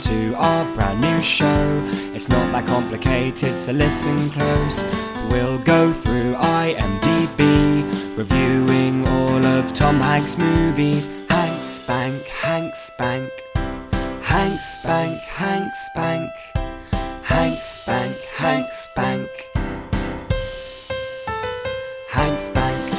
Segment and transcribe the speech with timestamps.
[0.00, 1.82] to our brand new show.
[2.14, 4.84] It's not that complicated, so listen close.
[5.30, 11.08] We'll go through IMDb, reviewing all of Tom Hanks' movies.
[11.28, 13.30] Hank Spank, Hank Spank,
[14.22, 16.30] Hank Spank, Hank Spank,
[17.22, 19.30] Hank Spank, Hank Spank,
[22.08, 22.94] Hank Spank.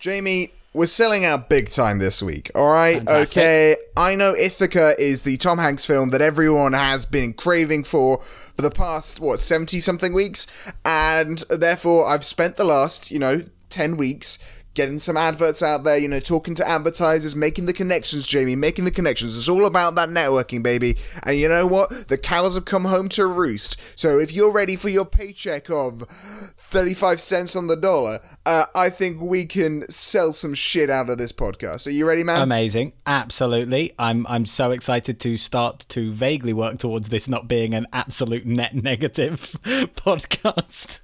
[0.00, 2.98] Jamie, we're selling out big time this week, all right?
[2.98, 3.36] Fantastic.
[3.36, 8.18] Okay, I know Ithaca is the Tom Hanks film that everyone has been craving for
[8.18, 10.70] for the past, what, 70 something weeks?
[10.84, 15.98] And therefore, I've spent the last, you know, 10 weeks getting some adverts out there,
[15.98, 19.36] you know, talking to advertisers, making the connections, Jamie, making the connections.
[19.36, 20.96] It's all about that networking, baby.
[21.24, 22.06] And you know what?
[22.06, 23.98] The cows have come home to roost.
[23.98, 28.88] So if you're ready for your paycheck of 35 cents on the dollar, uh, I
[28.88, 31.88] think we can sell some shit out of this podcast.
[31.88, 32.40] Are you ready, man?
[32.40, 33.92] Amazing, absolutely.
[33.98, 38.46] I'm I'm so excited to start to vaguely work towards this not being an absolute
[38.46, 41.00] net negative podcast.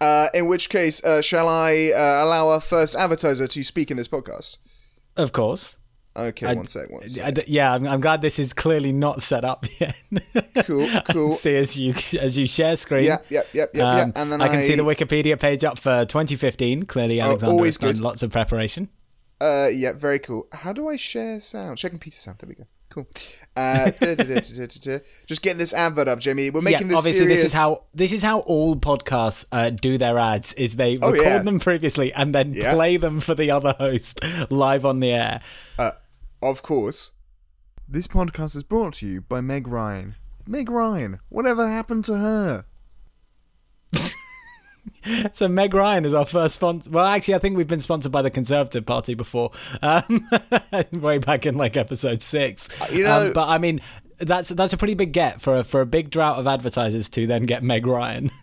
[0.00, 3.96] Uh, in which case, uh, shall I uh, allow our first advertiser to speak in
[3.96, 4.56] this podcast?
[5.16, 5.76] Of course.
[6.16, 7.34] Okay, I- one sec, one I sec.
[7.34, 9.94] d- yeah, I'm, I'm glad this is clearly not set up yet.
[10.64, 11.32] Cool, cool.
[11.32, 13.04] see as you as you share screen.
[13.04, 14.12] Yep, yep, yep, yep, Um, yep.
[14.16, 16.86] And then I can see the Wikipedia page up for 2015.
[16.86, 18.00] Clearly, Alexander always has done good.
[18.02, 18.88] lots of preparation.
[19.40, 20.48] Uh, yeah, very cool.
[20.52, 21.78] How do I share sound?
[21.78, 22.38] Check computer sound.
[22.38, 22.64] There we go.
[22.90, 23.06] Cool.
[23.56, 24.40] Uh, da, da, da.
[24.40, 26.50] Just getting this advert up, Jamie.
[26.50, 27.42] We're making yeah, this obviously serious.
[27.42, 30.52] this is how this is how all podcasts uh, do their ads.
[30.54, 31.42] Is they Oh, record yeah.
[31.42, 32.74] them previously and then Yeah.
[32.74, 35.40] play them for the other host live on the air.
[35.78, 35.92] Uh,
[36.42, 37.12] of course.
[37.88, 40.16] This podcast is brought to you by Meg Ryan.
[40.46, 41.20] Meg Ryan.
[41.28, 42.64] Whatever happened to her?
[45.32, 46.90] So Meg Ryan is our first sponsor.
[46.90, 49.50] Well, actually, I think we've been sponsored by the Conservative Party before,
[49.82, 50.28] um,
[50.92, 52.68] way back in like episode six.
[52.92, 53.80] you know- um, but I mean,
[54.18, 57.26] that's that's a pretty big get for a, for a big drought of advertisers to
[57.26, 58.30] then get Meg Ryan.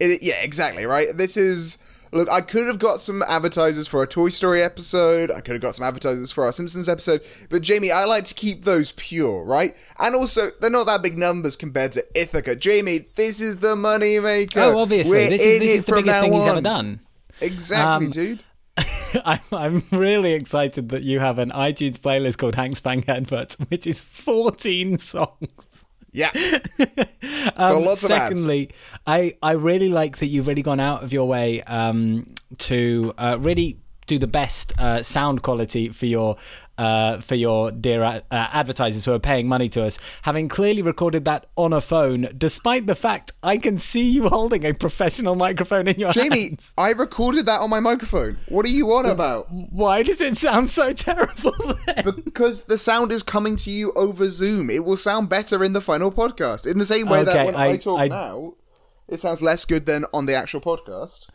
[0.00, 1.06] It, yeah, exactly, right?
[1.14, 1.78] This is.
[2.14, 5.32] Look, I could have got some advertisers for a Toy Story episode.
[5.32, 7.22] I could have got some advertisers for our Simpsons episode.
[7.50, 9.74] But, Jamie, I like to keep those pure, right?
[9.98, 12.54] And also, they're not that big numbers compared to Ithaca.
[12.54, 14.60] Jamie, this is the money maker.
[14.60, 17.00] oh, obviously, We're this is this is the biggest thing he's ever done.
[17.40, 18.44] Exactly, Um, dude.
[19.24, 23.86] I'm, I'm really excited that you have an iTunes playlist called Hank Spank Adverts, which
[23.88, 25.84] is 14 songs.
[26.14, 26.30] Yeah.
[27.56, 28.40] Um, lots of ads.
[28.40, 28.70] secondly,
[29.06, 33.36] I, I really like that you've really gone out of your way um, to uh,
[33.40, 36.36] really do the best uh, sound quality for your
[36.78, 41.24] uh, for your dear uh, advertisers who are paying money to us, having clearly recorded
[41.26, 45.88] that on a phone, despite the fact I can see you holding a professional microphone
[45.88, 46.74] in your Jamie, hands.
[46.76, 48.38] I recorded that on my microphone.
[48.48, 49.46] What are you on about?
[49.50, 51.52] Why does it sound so terrible?
[51.86, 52.22] Then?
[52.24, 54.70] Because the sound is coming to you over Zoom.
[54.70, 56.66] It will sound better in the final podcast.
[56.70, 58.54] In the same way that when I, I- talk I- now,
[59.06, 61.28] it sounds less good than on the actual podcast.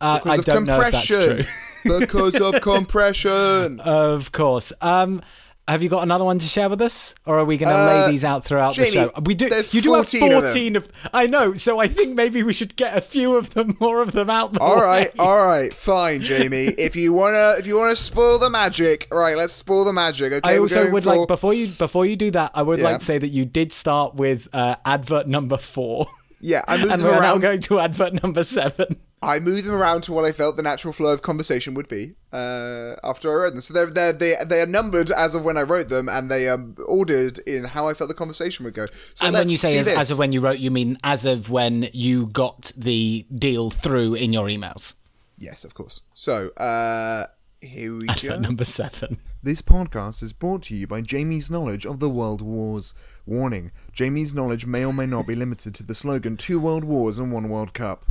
[0.00, 1.46] Uh, Because I of don't know if that's compression.
[1.84, 1.98] true.
[2.00, 3.80] because of compression.
[3.84, 4.72] Of course.
[4.80, 5.22] Um,
[5.68, 7.86] have you got another one to share with us, or are we going to Uh,
[8.06, 9.12] lay these out throughout Jamie, the show?
[9.22, 9.44] We do.
[9.44, 10.76] you do have 14 of them.
[10.76, 11.54] of, I know.
[11.54, 14.52] So I think maybe we should get a few of them, more of them out.
[14.54, 15.24] The All right, way.
[15.24, 16.74] all right, fine, Jamie.
[16.78, 20.32] If you wanna, if you wanna spoil the magic, all right, let's spoil the magic.
[20.32, 22.86] Okay, I also would for- like before you before you do that, I would Yeah.
[22.86, 26.06] like to say that you did start with uh, advert number four,
[26.40, 28.96] Yeah, I moved and we're now going to advert number seven.
[29.22, 32.14] I moved them around to what I felt the natural flow of conversation would be
[32.32, 33.60] uh, after I wrote them.
[33.60, 36.48] So they're, they're, they they are numbered as of when I wrote them, and they
[36.48, 38.86] are ordered in how I felt the conversation would go.
[39.14, 41.50] So and when you say as, as of when you wrote, you mean as of
[41.50, 44.94] when you got the deal through in your emails.
[45.36, 46.00] yes, of course.
[46.14, 47.26] So uh,
[47.60, 48.38] here we go.
[48.38, 49.18] Number seven.
[49.42, 52.94] This podcast is brought to you by Jamie's knowledge of the world wars.
[53.26, 57.18] Warning: Jamie's knowledge may or may not be limited to the slogan Two World Wars
[57.18, 58.06] and One World Cup."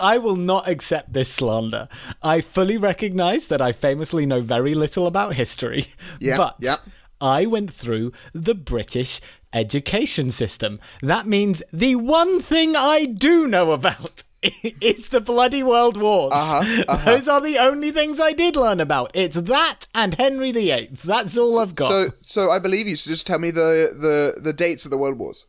[0.00, 1.88] I will not accept this slander.
[2.22, 5.86] I fully recognize that I famously know very little about history,
[6.20, 6.76] Yeah, but yeah.
[7.20, 9.20] I went through the British
[9.52, 10.78] education system.
[11.00, 14.22] That means the one thing I do know about
[14.80, 16.32] is the bloody world wars.
[16.34, 19.10] Uh-huh, Those are the only things I did learn about.
[19.14, 20.90] It's that and Henry VIII.
[21.04, 21.88] That's all I've got.
[21.88, 22.96] So, so I believe you.
[22.96, 23.94] So just tell me the
[24.36, 25.46] the the dates of the world wars.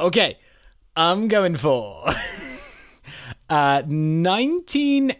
[0.00, 0.38] Okay,
[0.96, 2.06] I'm going for
[3.50, 5.12] uh 19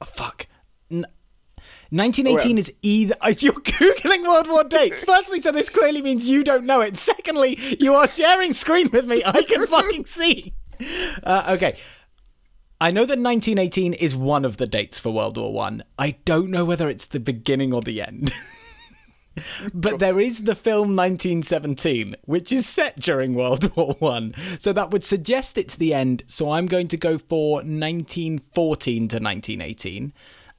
[0.00, 0.48] oh, fuck.
[0.90, 1.06] N-
[1.90, 5.04] 1918 Well- is either uh, you're googling World War dates.
[5.04, 6.96] Firstly, so this clearly means you don't know it.
[6.96, 9.22] Secondly, you are sharing screen with me.
[9.24, 10.52] I can fucking see.
[11.22, 11.78] Uh, okay,
[12.80, 15.84] I know that 1918 is one of the dates for World War One.
[15.96, 16.06] I.
[16.06, 18.32] I don't know whether it's the beginning or the end.
[19.74, 24.90] but there is the film 1917, which is set during World War One, so that
[24.90, 26.22] would suggest it's the end.
[26.26, 30.12] So I'm going to go for 1914 to 1918,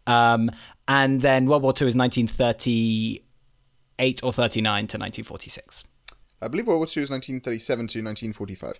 [0.05, 0.51] um,
[0.87, 5.83] and then World War Two is 1938 or 39 to 1946.
[6.41, 8.79] I believe World War II is 1937 to 1945.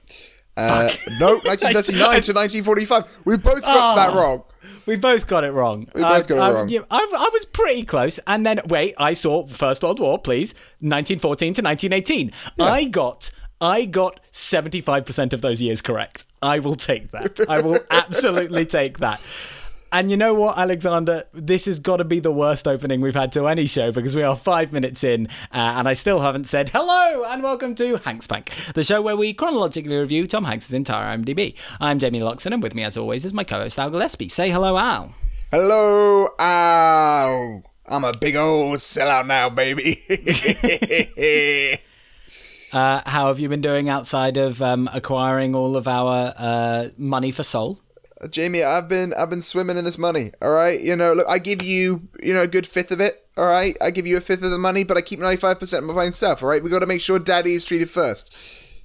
[0.58, 0.90] Uh,
[1.20, 3.22] no, 1939 to 1945.
[3.26, 4.20] We both got that Oh.
[4.20, 4.44] wrong.
[4.88, 5.88] We both got it wrong.
[5.94, 6.69] We both got it wrong.
[6.69, 8.19] yeah, I, I was pretty close.
[8.25, 12.31] And then, wait, I saw First World War, please, 1914 to 1918.
[12.60, 13.30] I got.
[13.60, 16.25] I got 75% of those years correct.
[16.42, 17.39] I will take that.
[17.50, 19.19] I will absolutely take that.
[19.92, 21.24] And you know what, Alexander?
[21.31, 24.24] This has got to be the worst opening we've had to any show because we
[24.24, 28.24] are five minutes in uh, and I still haven't said hello and welcome to Hank
[28.24, 31.57] Spank, the show where we chronologically review Tom Hanks' entire IMDb.
[31.80, 34.28] I'm Jamie Loxon and with me, as always, is my co host Al Gillespie.
[34.28, 35.13] Say hello, Al.
[35.51, 37.63] Hello, Al.
[37.86, 40.01] I'm a big old sellout now, baby.
[42.74, 47.31] Uh, how have you been doing outside of um, acquiring all of our uh, money
[47.31, 47.80] for Soul?
[48.30, 50.31] Jamie, I've been I've been swimming in this money.
[50.42, 53.25] All right, you know, look, I give you you know a good fifth of it.
[53.38, 55.60] All right, I give you a fifth of the money, but I keep ninety five
[55.60, 56.42] percent of my myself.
[56.42, 58.36] All right, we got to make sure Daddy is treated first.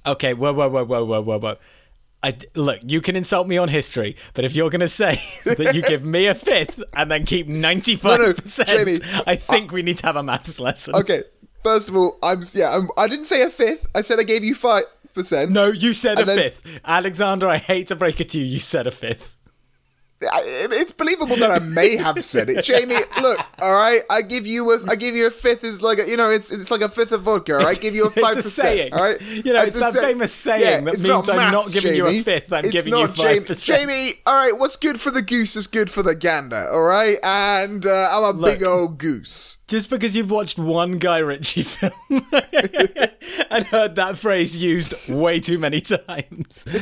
[0.05, 1.57] Okay, whoa, whoa, whoa, whoa, whoa, whoa, whoa.
[2.21, 5.73] I, look, you can insult me on history, but if you're going to say that
[5.75, 10.05] you give me a fifth and then keep 95%, Jamie, I think we need to
[10.05, 10.95] have a maths lesson.
[10.95, 11.23] Okay,
[11.63, 13.87] first of all, I'm yeah, I'm, I didn't say a fifth.
[13.93, 14.83] I said I gave you five
[15.13, 15.51] percent.
[15.51, 16.79] No, you said a then- fifth.
[16.85, 19.37] Alexander, I hate to break it to you, you said a fifth.
[20.31, 22.95] I- it's believable that I may have said it, Jamie.
[23.21, 26.07] Look, all right, I give you a, I give you a fifth is like a,
[26.09, 27.53] you know, it's it's like a fifth of vodka.
[27.53, 28.51] All right, give you a It's five percent.
[28.53, 28.93] saying.
[28.93, 31.51] All right, You know, it's a that say- famous saying that it's means I'm not
[31.53, 32.23] maths, giving you a Jamie.
[32.23, 33.39] fifth, I'm It's giving you not Jamie.
[33.39, 33.65] 5%.
[33.65, 36.67] Jamie, all right, what's good for the goose is good for the gander.
[36.71, 38.59] All right, and uh, I'm a Look.
[38.59, 39.57] big old goose.
[39.67, 41.91] Just because you've watched one Guy Ritchie film
[43.49, 46.63] and heard that phrase used way too many times.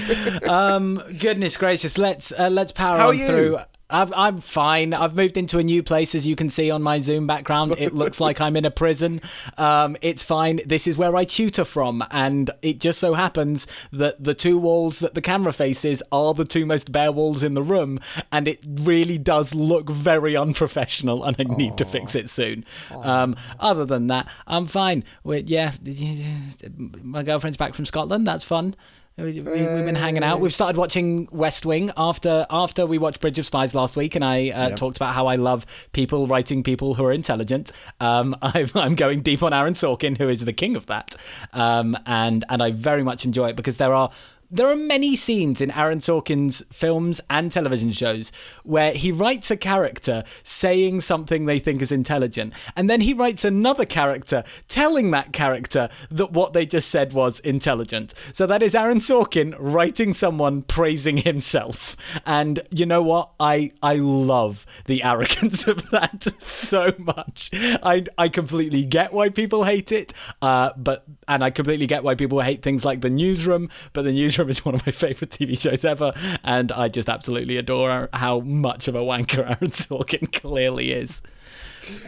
[0.48, 3.28] Um, goodness gracious, let's uh, let's power How on are you?
[3.32, 3.60] Through.
[3.92, 4.94] I'm, I'm fine.
[4.94, 7.76] I've moved into a new place, as you can see on my Zoom background.
[7.82, 9.22] It looks like I'm in a prison.
[9.58, 10.62] Um, it's fine.
[10.66, 15.00] This is where I tutor from, and it just so happens that the two walls
[15.00, 18.00] that the camera faces are the two most bare walls in the room,
[18.32, 22.66] and it really does look very unprofessional, and I need to fix it soon.
[22.92, 25.04] Um, other than that, I'm fine.
[25.24, 25.72] we yeah,
[26.78, 28.28] my girlfriend's back from Scotland.
[28.28, 28.76] That's fun.
[29.18, 30.40] We, we've been hanging out.
[30.40, 34.24] We've started watching West Wing after after we watched Bridge of Spies last week, and
[34.24, 37.72] I uh, talked about how I love people writing people who are intelligent.
[38.00, 41.16] Um, I'm, I'm going deep on Aaron Sorkin, who is the king of that,
[41.54, 44.12] um, and and I very much enjoy it because there are.
[44.54, 48.34] There are many scenes in Aaron Sorkin's films and television shows
[48.64, 53.46] where he writes a character saying something they think is intelligent, and then he writes
[53.46, 58.14] another character telling that character that what they just said was intelligent.
[58.34, 61.96] So that is Aaron Sorkin writing someone praising himself.
[62.26, 63.32] And you know what?
[63.40, 67.52] I I love the arrogance of that so much.
[67.54, 70.12] I I completely get why people hate it,
[70.42, 73.70] uh, but and I completely get why people hate things like The Newsroom.
[73.94, 77.58] But The Newsroom is one of my favorite TV shows ever, and I just absolutely
[77.58, 81.22] adore how much of a wanker Aaron Sorkin clearly is.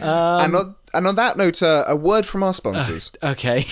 [0.00, 3.12] Um, and on and on that note, uh, a word from our sponsors.
[3.22, 3.66] Okay.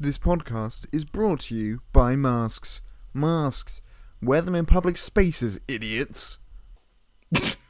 [0.00, 2.80] This podcast is brought to you by masks.
[3.14, 3.82] Masks.
[4.20, 6.38] Wear them in public spaces, idiots.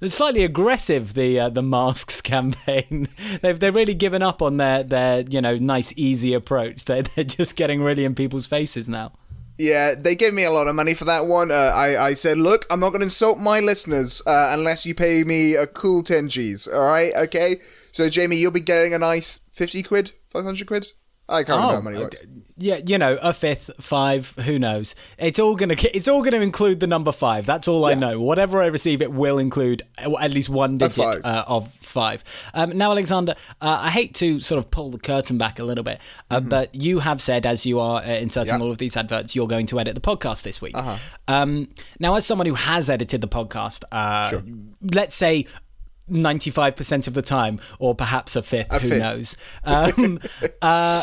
[0.00, 3.08] It's slightly aggressive the uh, the masks campaign.
[3.40, 6.84] They've they've really given up on their their you know nice easy approach.
[6.84, 9.12] They they're just getting really in people's faces now.
[9.56, 11.52] Yeah, they gave me a lot of money for that one.
[11.52, 14.96] Uh, I, I said, look, I'm not going to insult my listeners uh, unless you
[14.96, 17.12] pay me a cool 10 G's, alright?
[17.16, 17.60] Okay?
[17.92, 20.12] So, Jamie, you'll be getting a nice 50 quid?
[20.30, 20.88] 500 quid?
[21.28, 22.20] I can't remember how many works.
[22.22, 22.30] okay.
[22.58, 24.94] yeah, you know, a fifth, five, who knows?
[25.18, 27.46] It's all gonna it's all gonna include the number five.
[27.46, 28.20] That's all I know.
[28.20, 31.20] Whatever I receive, it will include at least one digit five.
[31.24, 32.22] uh, of five.
[32.52, 35.84] Um, now, Alexander, uh, I hate to sort of pull the curtain back a little
[35.84, 35.98] bit,
[36.30, 38.60] uh, but you have said as you are uh, inserting Mm-hmm.
[38.60, 38.64] Yeah.
[38.66, 40.76] all of these adverts, you're going to edit the podcast this week.
[40.76, 40.96] Uh-huh.
[41.28, 44.42] Um, now, as someone who has edited the podcast, uh, Sure.
[44.92, 45.46] let's say.
[46.10, 49.00] 95% of the time, or perhaps a fifth, who fifth.
[49.00, 49.36] knows?
[49.64, 50.20] Um,
[50.62, 51.02] uh,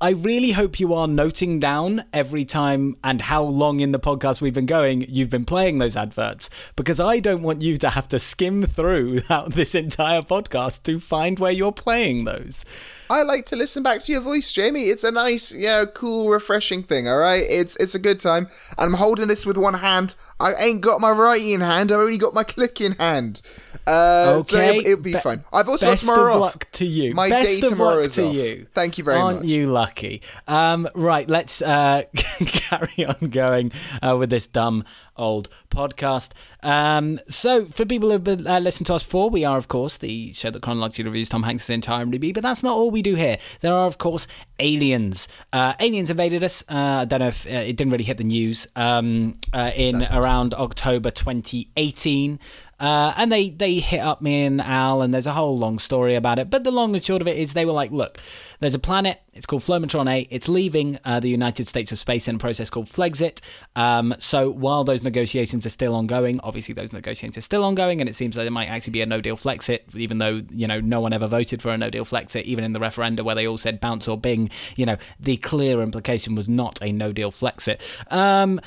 [0.00, 4.40] I really hope you are noting down every time and how long in the podcast
[4.40, 8.06] we've been going you've been playing those adverts because I don't want you to have
[8.08, 12.64] to skim through this entire podcast to find where you're playing those.
[13.10, 14.84] I like to listen back to your voice, Jamie.
[14.84, 17.08] It's a nice, you know, cool, refreshing thing.
[17.08, 18.48] All right, it's it's a good time.
[18.76, 20.14] And I'm holding this with one hand.
[20.40, 21.90] I ain't got my writing hand.
[21.92, 23.40] I've only got my clicking hand.
[23.86, 25.42] Uh, so Okay, it'll, it'll be be- fine.
[25.52, 26.54] I've also got Best tomorrow of off.
[26.54, 27.14] luck to you.
[27.14, 28.34] My Best day of tomorrow luck is to off.
[28.34, 28.66] you.
[28.74, 29.34] Thank you very much.
[29.36, 30.22] Aren't you lucky?
[30.46, 33.72] Um, right, let's uh, carry on going
[34.02, 34.84] uh, with this dumb
[35.18, 36.32] old podcast.
[36.62, 39.98] Um, so, for people who've been, uh, listened to us before, we are, of course,
[39.98, 43.14] the show that chronologically reviews Tom Hanks' entire IMDb, but that's not all we do
[43.14, 43.38] here.
[43.60, 44.26] There are, of course,
[44.58, 45.28] aliens.
[45.52, 46.62] Uh, aliens invaded us.
[46.68, 50.04] Uh, I don't know if uh, it didn't really hit the news um, uh, in
[50.10, 52.38] around October 2018.
[52.80, 56.14] Uh, and they, they hit up me and Al, and there's a whole long story
[56.14, 56.48] about it.
[56.48, 58.18] But the long and short of it is they were like, look,
[58.60, 62.28] there's a planet, it's called Flomatron A, it's leaving uh, the United States of space
[62.28, 63.40] in a process called Flexit.
[63.74, 68.08] Um, so while those negotiations are still ongoing, obviously those negotiations are still ongoing, and
[68.08, 70.80] it seems like there might actually be a no deal Flexit, even though, you know,
[70.80, 73.46] no one ever voted for a no deal Flexit, even in the referenda where they
[73.46, 77.32] all said bounce or bing, you know, the clear implication was not a no deal
[77.32, 77.80] Flexit.
[78.12, 78.60] Um,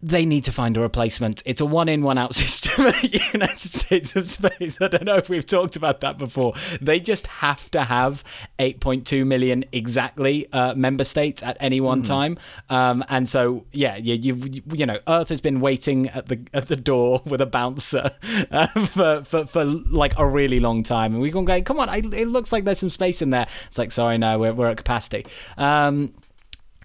[0.00, 1.42] they need to find a replacement.
[1.44, 4.80] It's a one in, one out system at the United States of Space.
[4.80, 6.54] I don't know if we've talked about that before.
[6.80, 8.22] They just have to have
[8.58, 12.38] 8.2 million exactly uh, member states at any one time.
[12.70, 16.68] Um, and so, yeah, you, you you know, Earth has been waiting at the at
[16.68, 18.10] the door with a bouncer
[18.50, 21.88] uh, for, for for like a really long time, and we've gone going, come on,
[21.88, 23.46] I, it looks like there's some space in there.
[23.66, 25.26] It's like, sorry, no, we're we're at capacity.
[25.56, 26.12] Um,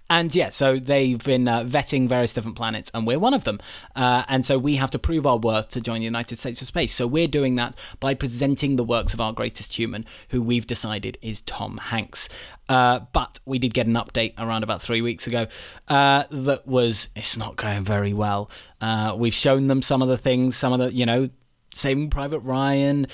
[0.10, 3.60] and yeah, so they've been uh, vetting various different planets, and we're one of them.
[3.96, 6.68] Uh, and so we have to prove our worth to join the United States of
[6.68, 6.94] Space.
[6.94, 11.18] So we're doing that by presenting the works of our greatest human, who we've decided
[11.22, 12.30] is Tom Hanks.
[12.70, 15.48] Uh, but we did get an update around about three weeks ago
[15.88, 18.52] uh, that was it's not going very well.
[18.82, 21.30] Uh, we've shown them some of the things, some of the you know,
[21.74, 23.08] Saving Private Ryan,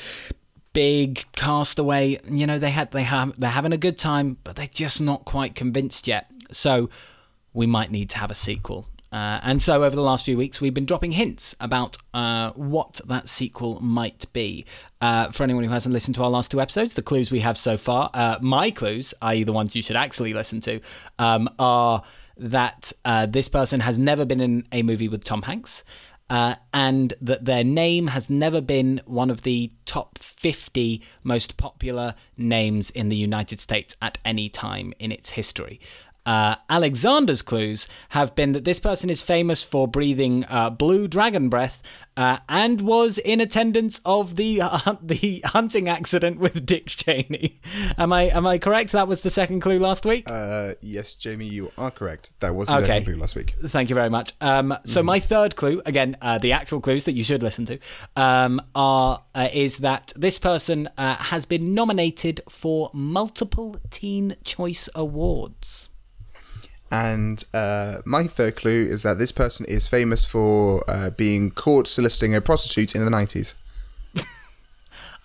[0.73, 4.67] big castaway you know they had they have they're having a good time but they're
[4.67, 6.89] just not quite convinced yet so
[7.53, 8.87] we might need to have a sequel.
[9.11, 13.01] Uh, and so over the last few weeks we've been dropping hints about uh, what
[13.07, 14.65] that sequel might be.
[15.01, 17.57] Uh, for anyone who hasn't listened to our last two episodes the clues we have
[17.57, 20.81] so far uh, my clues i.e the ones you should actually listen to
[21.19, 22.03] um, are
[22.35, 25.85] that uh, this person has never been in a movie with tom hanks
[26.29, 32.13] uh, and that their name has never been one of the top 50 most popular
[32.37, 35.79] names in the United States at any time in its history.
[36.25, 41.49] Uh, Alexander's clues have been that this person is famous for breathing uh, blue dragon
[41.49, 41.81] breath
[42.17, 47.59] uh, and was in attendance of the uh, the hunting accident with Dick Cheney.
[47.97, 48.91] Am I am I correct?
[48.91, 50.25] That was the second clue last week.
[50.29, 52.39] Uh, yes, Jamie, you are correct.
[52.41, 52.85] That was the Okay.
[52.85, 53.55] second clue last week.
[53.65, 54.33] Thank you very much.
[54.41, 57.79] Um, so my third clue, again, uh, the actual clues that you should listen to,
[58.15, 64.89] um, are uh, is that this person uh, has been nominated for multiple Teen Choice
[64.93, 65.88] Awards.
[66.91, 71.87] And uh, my third clue is that this person is famous for uh, being caught
[71.87, 73.53] soliciting a prostitute in the 90s.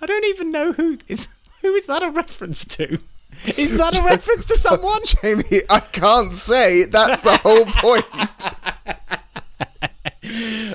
[0.03, 1.29] I don't even know who is
[1.63, 2.99] who is that a reference to.
[3.47, 5.01] Is that a reference to someone?
[5.23, 6.85] Jamie, I can't say.
[6.85, 8.05] That's the whole point.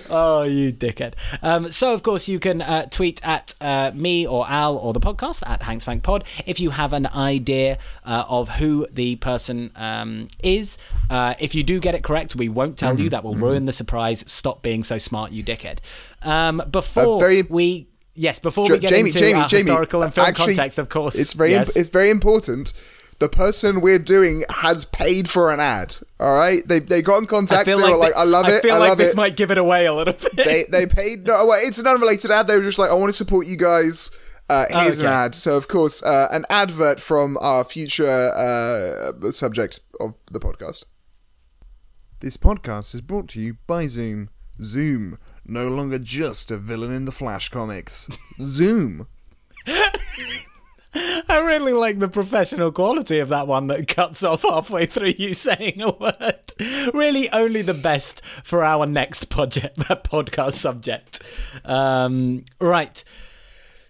[0.10, 1.14] Oh, you dickhead.
[1.42, 5.00] Um, so, of course, you can uh, tweet at uh, me or Al or the
[5.00, 9.72] podcast at Hanks Hanksfank Pod if you have an idea uh, of who the person
[9.76, 10.78] um, is.
[11.10, 13.10] Uh, if you do get it correct, we won't tell you.
[13.10, 14.24] That will ruin the surprise.
[14.28, 15.80] Stop being so smart, you dickhead.
[16.22, 17.88] Um, before very- we.
[18.16, 19.62] Yes, before we get Jamie, into Jamie, our Jamie.
[19.64, 21.16] historical and film actually, context, of course.
[21.18, 21.74] It's very, yes.
[21.78, 22.74] it's very important.
[23.20, 25.98] The person we're doing has paid for an ad.
[26.20, 27.66] All right, they they got in contact.
[27.66, 29.36] They feel were like, like, "I love it." I feel I like this it." might
[29.36, 30.36] give it away a little bit.
[30.38, 31.28] they they paid.
[31.28, 32.48] No, well, it's an unrelated ad.
[32.48, 34.12] They were just like, "I want to support you guys."
[34.50, 35.08] Uh, here's okay.
[35.08, 35.36] an ad.
[35.36, 40.86] So, of course, uh, an advert from our future uh, subject of the podcast.
[42.22, 44.30] This podcast is brought to you by Zoom.
[44.62, 48.10] Zoom, no longer just a villain in the Flash comics.
[48.42, 49.08] Zoom.
[50.96, 55.34] I really like the professional quality of that one that cuts off halfway through you
[55.36, 56.54] saying a word.
[56.94, 61.22] Really, only the best for our next project, podcast subject.
[61.64, 63.04] Um, right.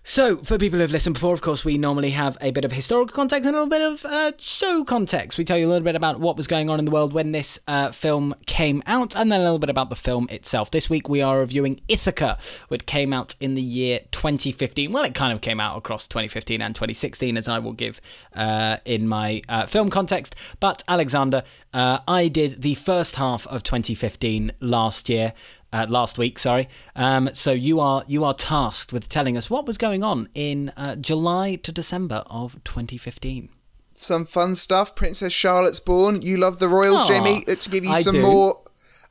[0.09, 3.13] So, for people who've listened before, of course, we normally have a bit of historical
[3.13, 5.37] context and a little bit of uh, show context.
[5.37, 7.31] We tell you a little bit about what was going on in the world when
[7.31, 10.71] this uh, film came out, and then a little bit about the film itself.
[10.71, 12.39] This week, we are reviewing Ithaca,
[12.69, 14.91] which came out in the year 2015.
[14.91, 18.01] Well, it kind of came out across 2015 and 2016, as I will give
[18.33, 20.33] uh, in my uh, film context.
[20.59, 25.33] But, Alexander, uh, I did the first half of 2015 last year
[25.71, 26.39] uh, last week.
[26.39, 26.67] Sorry.
[26.95, 30.69] Um, so you are you are tasked with telling us what was going on in
[30.77, 33.49] uh, July to December of 2015.
[33.93, 34.95] Some fun stuff.
[34.95, 36.21] Princess Charlotte's born.
[36.21, 37.43] You love the royals, Aw, Jamie.
[37.47, 38.21] Let's give you I some do.
[38.21, 38.61] more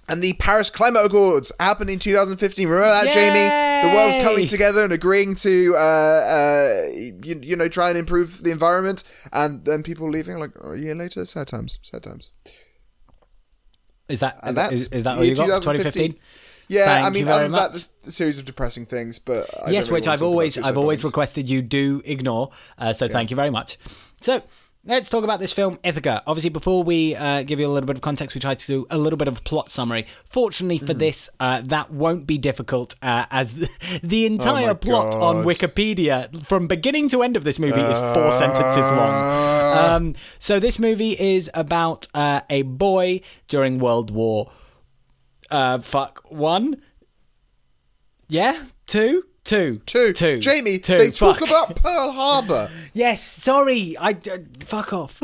[0.09, 2.69] And the Paris Climate Accords happened in 2015.
[2.69, 3.89] Remember that, Jamie?
[3.89, 8.43] The world coming together and agreeing to, uh, uh, you, you know, try and improve
[8.43, 11.25] the environment, and then people leaving like a year later.
[11.25, 11.79] Sad times.
[11.83, 12.31] Sad times.
[14.09, 15.47] Is that And that's is, is that all you got?
[15.47, 16.13] 2015.
[16.13, 16.21] 2015.
[16.67, 19.71] Yeah, Thank I mean, other than that, there's a series of depressing things, but I
[19.71, 22.51] yes, really which I've to talk about always I've always requested you do ignore.
[22.79, 23.79] Uh, so thank you very much.
[24.21, 24.43] So.
[24.87, 26.23] Let's talk about this film, Ithaca.
[26.27, 28.87] Obviously, before we uh, give you a little bit of context, we tried to do
[28.91, 30.05] a little bit of plot summary.
[30.27, 30.87] Fortunately Mm.
[30.87, 33.69] for this, uh, that won't be difficult, uh, as the,
[34.03, 38.31] the entire Oh plot on Wikipedia, from beginning to end of this movie, is four
[38.35, 39.75] sentences long.
[39.79, 44.53] Um, so this movie is about uh, a boy during World War.
[45.51, 46.83] Uh, fuck one.
[48.29, 50.13] Yeah, two, two, Two.
[50.13, 50.39] two.
[50.41, 50.99] Jamie, two.
[50.99, 51.49] they talk Fuck.
[51.49, 52.71] about Pearl Harbor.
[52.97, 53.97] Yes, sorry.
[53.99, 55.21] I uh, fuck off.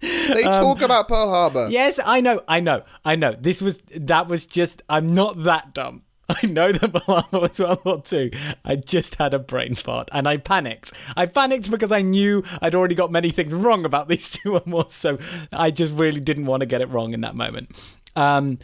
[0.00, 1.66] They talk about Pearl Harbor.
[1.66, 3.36] Um, yes, I know, I know, I know.
[3.40, 4.82] This was that was just.
[4.88, 6.02] I'm not that dumb.
[6.28, 8.30] I know that Malama was World War Two.
[8.64, 10.92] I just had a brain fart and I panicked.
[11.16, 14.66] I panicked because I knew I'd already got many things wrong about these two and
[14.66, 15.18] more, so
[15.52, 17.70] I just really didn't want to get it wrong in that moment.
[18.16, 18.58] Um,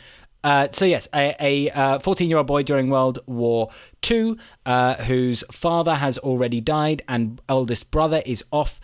[0.44, 3.70] uh, so yes, a 14 year old boy during World War
[4.08, 8.80] II, uh, whose father has already died and eldest brother is off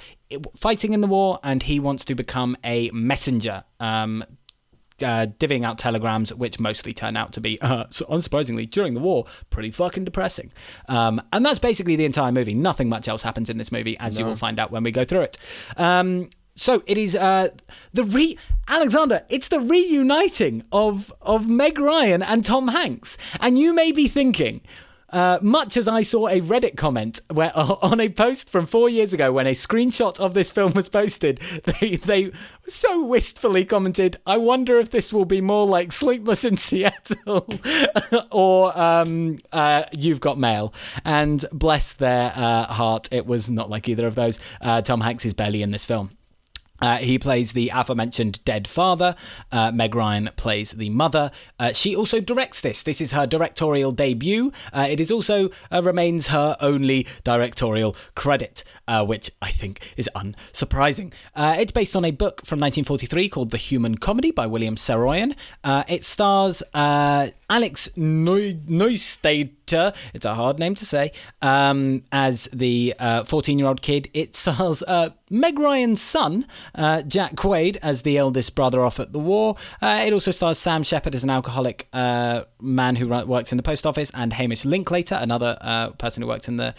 [0.57, 3.65] fighting in the war, and he wants to become a messenger.
[3.81, 4.25] Um,
[5.03, 9.01] uh, divvying out telegrams, which mostly turn out to be, uh, so unsurprisingly, during the
[9.01, 10.51] war, pretty fucking depressing.
[10.89, 12.55] Um, and that's basically the entire movie.
[12.55, 15.05] Nothing much else happens in this movie, as you will find out when we go
[15.05, 15.39] through it.
[15.77, 17.49] Um, so it is uh,
[17.93, 19.23] the re Alexander.
[19.29, 24.63] It's the reuniting of of Meg Ryan and Tom Hanks, and you may be thinking.
[25.09, 29.13] Uh, much as I saw a Reddit comment where on a post from four years
[29.13, 31.39] ago when a screenshot of this film was posted,
[31.81, 32.33] they they
[32.67, 37.47] so wistfully commented, "I wonder if this will be more like Sleepless in Seattle
[38.33, 43.89] or um, uh, You've Got Mail." And bless their uh, heart, it was not like
[43.89, 44.41] either of those.
[44.61, 46.11] Uh, Tom Hanks is barely in this film.
[46.87, 49.17] Uh, he plays the aforementioned dead father.
[49.51, 51.33] Uh, Meg Ryan plays the mother.
[51.59, 52.85] Uh, she also directs this.
[52.85, 54.53] This is her directorial debut.
[54.73, 60.09] Uh, it is also uh, remains her only directorial credit, uh, which I think is
[60.15, 61.13] unsurprising.
[61.37, 65.35] It's based on a book from 1943 called The Human Comedy by William Saroyan.
[65.89, 69.93] It stars Alex Neu- Neustaedter.
[70.15, 71.11] It's a hard name to say.
[71.43, 72.95] Um, as the
[73.27, 74.85] 14 year old kid, it stars.
[75.31, 79.57] Meg Ryan's son, uh, Jack Quaid, as the eldest brother off at the war.
[79.83, 83.63] Uh, it also stars Sam Shepard as an alcoholic uh, man who works in the
[83.63, 86.75] post office, and Hamish Linklater, another uh, person who works in the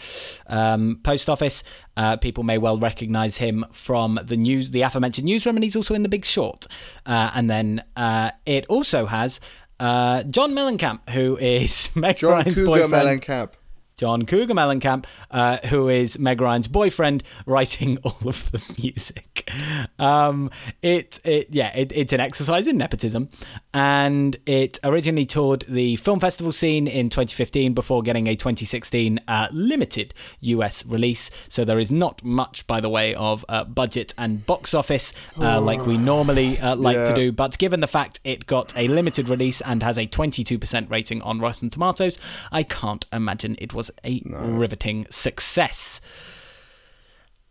[0.46, 1.62] um, post office.
[1.96, 5.94] Uh, people may well recognise him from the news, the aforementioned newsroom, and he's also
[5.94, 6.66] in The Big Short.
[7.04, 9.40] Uh, and then uh, it also has
[9.80, 13.22] uh, John Mellencamp, who is Meg John Ryan's Cougar boyfriend.
[13.22, 13.52] Mellencamp.
[13.98, 19.50] John Cougar Mellencamp, uh, who is Meg Ryan's boyfriend, writing all of the music.
[19.98, 20.50] Um,
[20.82, 23.28] it, it, yeah, it, it's an exercise in nepotism,
[23.74, 29.48] and it originally toured the film festival scene in 2015 before getting a 2016 uh,
[29.52, 31.30] limited US release.
[31.48, 35.60] So there is not much by the way of uh, budget and box office uh,
[35.68, 37.32] like we normally uh, like to do.
[37.32, 41.40] But given the fact it got a limited release and has a 22% rating on
[41.40, 42.18] Rotten Tomatoes,
[42.52, 46.00] I can't imagine it was a riveting success.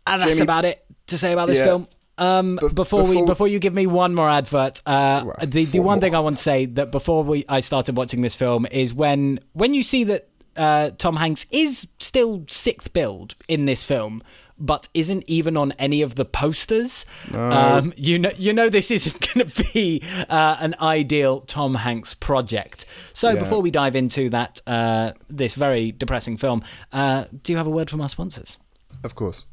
[0.06, 1.64] And that's Jamie- about it to say about this Yeah.
[1.64, 1.88] film.
[2.16, 5.78] Um, before, we before- before you give me one more advert, uh, Right, the the
[5.78, 6.14] one one thing.
[6.16, 9.72] I want to say that before we I started watching this film is when when
[9.72, 14.22] you see that uh, Tom Hanks is still sixth billed in this film,
[14.58, 17.04] but isn't even on any of the posters.
[17.32, 22.14] Um, you know, you know this isn't going to be uh, an ideal Tom Hanks
[22.14, 22.84] project.
[23.12, 23.40] So Yeah.
[23.40, 27.70] before we dive into that, uh, this very depressing film, uh, do you have a
[27.70, 28.58] word from our sponsors?
[29.04, 29.44] Of course.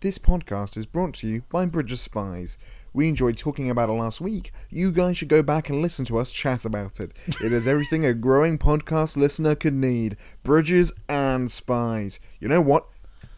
[0.00, 2.56] This podcast is brought to you by Bridges Spies.
[2.94, 4.52] We enjoyed talking about it last week.
[4.70, 7.10] You guys should go back and listen to us chat about it.
[7.42, 10.16] It is everything a growing podcast listener could need.
[10.44, 12.20] Bridges and Spies.
[12.38, 12.86] You know what?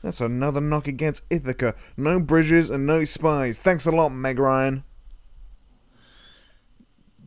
[0.03, 1.75] That's another knock against Ithaca.
[1.97, 3.59] No bridges and no spies.
[3.59, 4.85] Thanks a lot, Meg Ryan.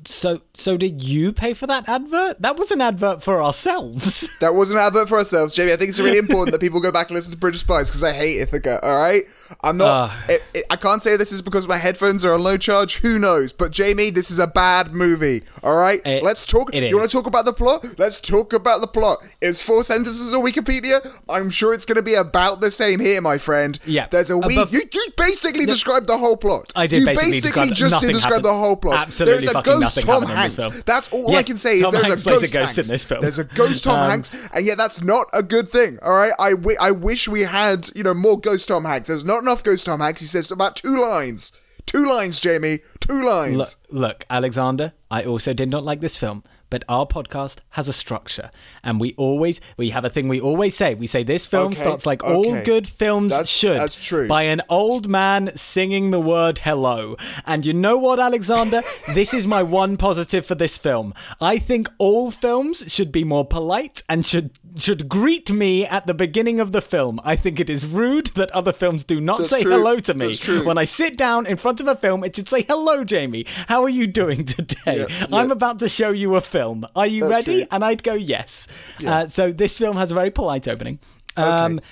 [0.06, 2.42] So, so did you pay for that advert?
[2.42, 4.30] That was an advert for ourselves.
[4.44, 5.72] That was an advert for ourselves, Jamie.
[5.72, 8.04] I think it's really important that people go back and listen to Bridges Spies because
[8.04, 8.80] I hate Ithaca.
[8.86, 9.24] All right,
[9.64, 10.10] I'm not.
[10.10, 10.24] Ugh.
[10.30, 12.98] it, it- I can't say this is because my headphones are on low charge.
[12.98, 13.54] Who knows?
[13.54, 15.44] But Jamie, this is a bad movie.
[15.64, 16.74] All right, It- let's talk.
[16.76, 17.86] it You want to talk about the plot?
[17.98, 19.20] Let's talk about the plot.
[19.42, 21.00] It's four sentences on Wikipedia.
[21.30, 23.80] I'm sure it's going to be about the same here, my friend.
[23.86, 24.08] Yeah.
[24.08, 24.58] There's a uh, week.
[24.58, 26.74] Above- you, you basically described the whole plot.
[26.76, 29.02] I did You basically describe- just nothing did describe the whole plot.
[29.04, 30.84] Absolutely There's a fucking ghost Tom Hanks.
[30.84, 31.78] That's all I can say.
[31.78, 33.22] Is Tom there's Hanks a ghost, a ghost in this film.
[33.22, 36.00] There's a ghost Tom Um, Hanks, and yet that's not a good thing.
[36.02, 39.08] All right, I, I wish we had you know more ghost Tom Hanks.
[39.10, 40.22] There's not enough ghost Tom Hanks.
[40.22, 41.52] He says about two lines,
[41.86, 43.56] two lines, Jamie, two lines.
[43.58, 47.94] Look, look, Alexander, I also did not like this film, but our podcast has a
[47.94, 48.50] structure,
[48.84, 50.96] and we always we have a thing we always say.
[50.96, 53.78] We say this film Okay, starts like all good films That's- should.
[53.80, 54.28] that's true.
[54.28, 57.16] By an old man singing the word hello.
[57.46, 58.82] And you know what, Alexander?
[59.14, 61.14] this is my one positive for this film.
[61.40, 64.48] I think all films should be more polite and should
[64.86, 67.20] should greet me at the beginning of the film.
[67.24, 69.74] I think it is rude that other films do not That's say true.
[69.74, 70.26] hello to me.
[70.28, 70.66] That's true.
[70.66, 73.46] When I sit down in front of a film, it should say, Hello, Jamie.
[73.68, 75.06] How are you doing today?
[75.32, 76.63] I'm about to show you a film.
[76.96, 77.62] Are you That's ready?
[77.62, 77.68] true.
[77.72, 78.68] And I'd go, Yes.
[79.06, 81.00] Uh, so this film has a very polite opening.
[81.38, 81.86] Um, Okay.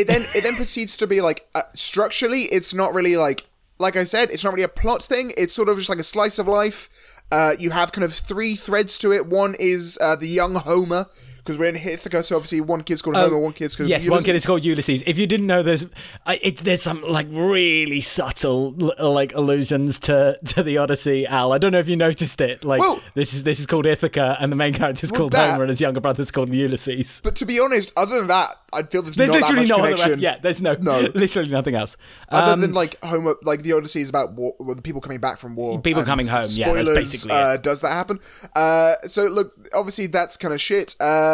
[0.00, 3.46] it then it then proceeds to be like uh, structurally, it's not really like
[3.78, 5.32] like I said, it's not really a plot thing.
[5.36, 6.88] It's sort of just like a slice of life.
[7.32, 9.26] Uh, you have kind of three threads to it.
[9.26, 11.06] One is uh, the young Homer.
[11.44, 14.08] Because we're in Ithaca, so obviously one kid's called Homer, one kid's called Oh, Yes,
[14.08, 14.42] one kid Ulysses.
[14.44, 15.02] is called Ulysses.
[15.06, 15.86] If you didn't know, there's
[16.24, 21.26] I, it, there's some like really subtle like allusions to to the Odyssey.
[21.26, 22.64] Al, I don't know if you noticed it.
[22.64, 25.32] Like Well- this is this is called Ithaca, and the main character is Well, called
[25.32, 27.20] that- Homer, and his younger brother's called Ulysses.
[27.24, 29.78] But to be honest, other than that, I feel there's, There's not literally that no
[29.78, 30.02] much other.
[30.02, 30.20] connection.
[30.20, 31.00] Yeah, there's no, No.
[31.14, 31.96] literally nothing else.
[32.30, 35.18] Other Um, than like Homer, like the Odyssey is about war, well, the people coming
[35.18, 35.80] back from war.
[35.82, 37.62] People coming home, yeah, that's basically uh, it.
[37.64, 38.18] Does that happen?
[38.54, 40.94] Uh, so look, obviously that's kind of shit.
[41.00, 41.30] Uh,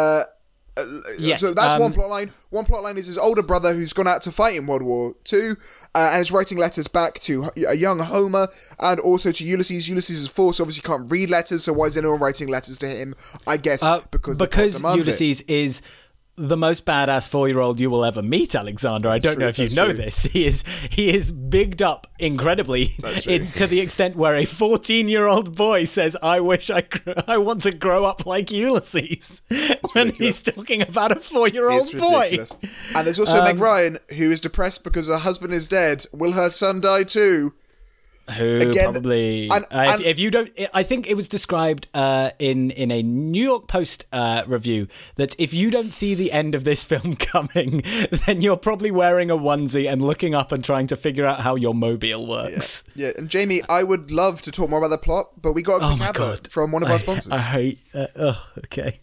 [0.77, 0.83] uh,
[1.17, 2.31] Yes, so that's um, one plot line.
[2.51, 5.13] One plot line is his older brother who's gone out to fight in World War
[5.25, 5.55] Two,
[5.93, 8.47] uh, and is writing letters back to a young Homer
[8.79, 9.89] and also to Ulysses.
[9.89, 11.65] Ulysses is four, so obviously can't read letters.
[11.65, 13.13] So why is anyone writing letters to him?
[13.45, 14.81] I guess Uh, because because.
[14.99, 15.81] Ulysses is
[16.39, 19.09] the most badass four-year-old you will ever meet, Alexander.
[19.09, 19.93] I don't true, know if you know true.
[19.93, 20.23] this.
[20.23, 22.93] He is he is bigged up incredibly
[23.27, 27.61] in, to the extent where a fourteen-year-old boy says, "I wish I gr- I want
[27.63, 30.17] to grow up like Ulysses," when ridiculous.
[30.17, 32.39] he's talking about a four-year-old boy.
[32.95, 36.05] And there's also Um, Meg Ryan, who is depressed because her husband is dead.
[36.13, 37.53] Will her son die too?
[38.37, 39.49] Who Again, probably?
[39.49, 42.91] and- uh, if, and- if you don't, I think it was described uh, in in
[42.91, 46.83] a New York Post uh, review that if you don't see the end of this
[46.91, 47.81] film coming,
[48.25, 51.55] then you're probably wearing a onesie and looking up and trying to figure out how
[51.55, 52.83] your mobile works.
[52.95, 55.81] Yeah, and Jamie, I would love to talk more about the plot, but we got
[55.81, 56.51] a Oh quick my advert god!
[56.51, 57.33] from one of I- our sponsors.
[57.33, 57.79] I hate.
[57.93, 58.99] Uh, oh, okay.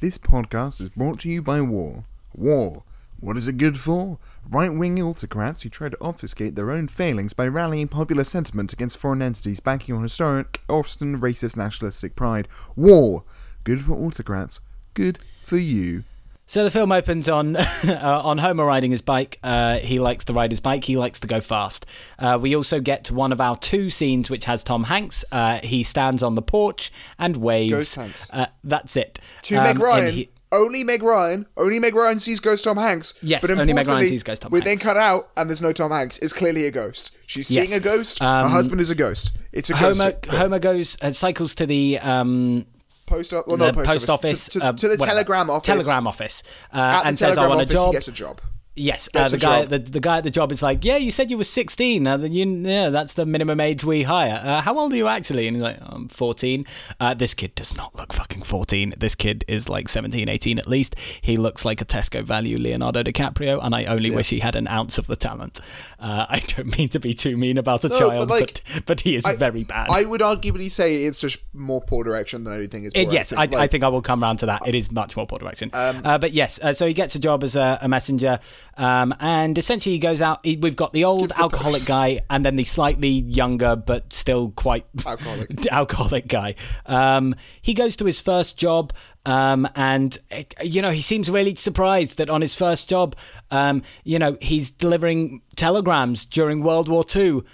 [0.00, 2.04] This podcast is brought to you by War.
[2.34, 2.84] War.
[3.20, 4.18] What is it good for?
[4.48, 8.96] Right wing autocrats who try to obfuscate their own failings by rallying popular sentiment against
[8.98, 12.46] foreign entities banking on historic, often racist nationalistic pride.
[12.76, 13.24] War.
[13.64, 14.60] Good for autocrats.
[14.94, 16.04] Good for you.
[16.46, 19.38] So the film opens on uh, on Homer riding his bike.
[19.42, 20.84] Uh, he likes to ride his bike.
[20.84, 21.84] He likes to go fast.
[22.18, 25.24] Uh, we also get to one of our two scenes, which has Tom Hanks.
[25.30, 27.74] Uh, he stands on the porch and waves.
[27.74, 28.30] Ghost Hanks.
[28.32, 29.18] Uh, that's it.
[29.42, 30.14] To Um, Meg Ryan.
[30.14, 31.46] he- only Meg Ryan.
[31.56, 33.14] Only Meg Ryan sees Ghost Tom Hanks.
[33.22, 34.70] Yes, but only Meg Ryan sees Ghost Tom we Hanks.
[34.70, 36.18] then cut out, and there's no Tom Hanks.
[36.18, 37.16] It's clearly a ghost.
[37.26, 37.68] She's Yes.
[37.68, 38.18] seeing a ghost.
[38.20, 39.36] her Um, husband is a ghost.
[39.52, 40.00] It's a ghost.
[40.00, 42.66] Homer Homer goes uh, cycles to the um,
[43.06, 45.06] post, well, the post, post office, To, to, uh, to the whatever.
[45.10, 45.66] telegram office.
[45.66, 48.40] Telegram office, uh, and says, "I want a job." Gets a job.
[48.78, 51.30] Yes, uh, the guy the, the guy at the job is like, yeah, you said
[51.30, 52.06] you were 16.
[52.06, 54.40] Uh, you, yeah, that's the minimum age we hire.
[54.42, 55.46] Uh, how old are you actually?
[55.46, 56.64] And he's like, I'm 14.
[57.00, 58.94] Uh, this kid does not look fucking 14.
[58.96, 60.94] This kid is like 17, 18 at least.
[61.20, 64.68] He looks like a Tesco value Leonardo DiCaprio, and I only wish he had an
[64.68, 65.60] ounce of the talent.
[65.98, 68.86] Uh, I don't mean to be too mean about a No, child, but, like, but,
[68.86, 69.88] but he is I- very bad.
[69.90, 72.92] I would arguably say it's just more poor direction than anything is.
[72.94, 73.58] It- yes, I, acting.
[73.58, 74.62] I think I will come round to that.
[74.66, 75.70] It is much more poor direction.
[75.72, 78.38] Um, uh, but yes, uh, so he gets a job as a, a messenger,
[78.76, 80.44] um, and essentially he goes out.
[80.44, 84.50] He, we've got the old the alcoholic guy, and then the slightly younger but still
[84.50, 85.66] quite Alcoholic.
[85.72, 86.54] alcoholic guy.
[86.86, 88.92] Um, he goes to his first job.
[89.26, 90.16] Um, and
[90.62, 93.14] you know he seems really surprised that on his first job,
[93.50, 97.44] um, you know he's delivering telegrams during World War Two,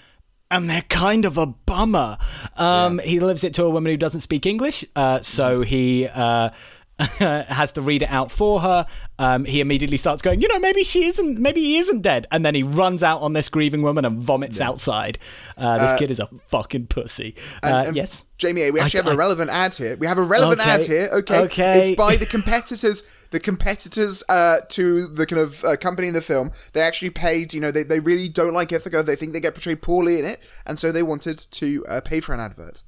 [0.53, 2.19] and they're kind of a bummer.
[2.57, 6.07] Um, He delivers it to a woman who doesn't speak English, uh, so he.
[6.07, 6.51] Uh,
[7.19, 8.87] has to read it out for her.
[9.19, 12.47] Um, he immediately starts going, you know, maybe she isn't, maybe he isn't dead, and
[12.47, 15.19] then he runs out on this grieving woman and vomits outside.
[15.59, 17.35] Uh, this kid is a fucking pussy.
[17.63, 18.25] Uh, And- and yes.
[18.39, 19.97] Jamie, we actually I- have a I- relevant ad here.
[19.97, 20.71] We have a relevant Okay.
[20.71, 21.09] ad here.
[21.13, 21.41] Okay.
[21.45, 21.81] Okay.
[21.81, 26.23] It's by the competitors, the competitors uh, to the kind of uh, company in the
[26.23, 26.51] film.
[26.75, 29.03] They actually paid, you know, they, they really don't like Ithaca.
[29.03, 30.41] They think they get portrayed poorly in it.
[30.67, 32.83] And so they wanted to uh, pay for an advert.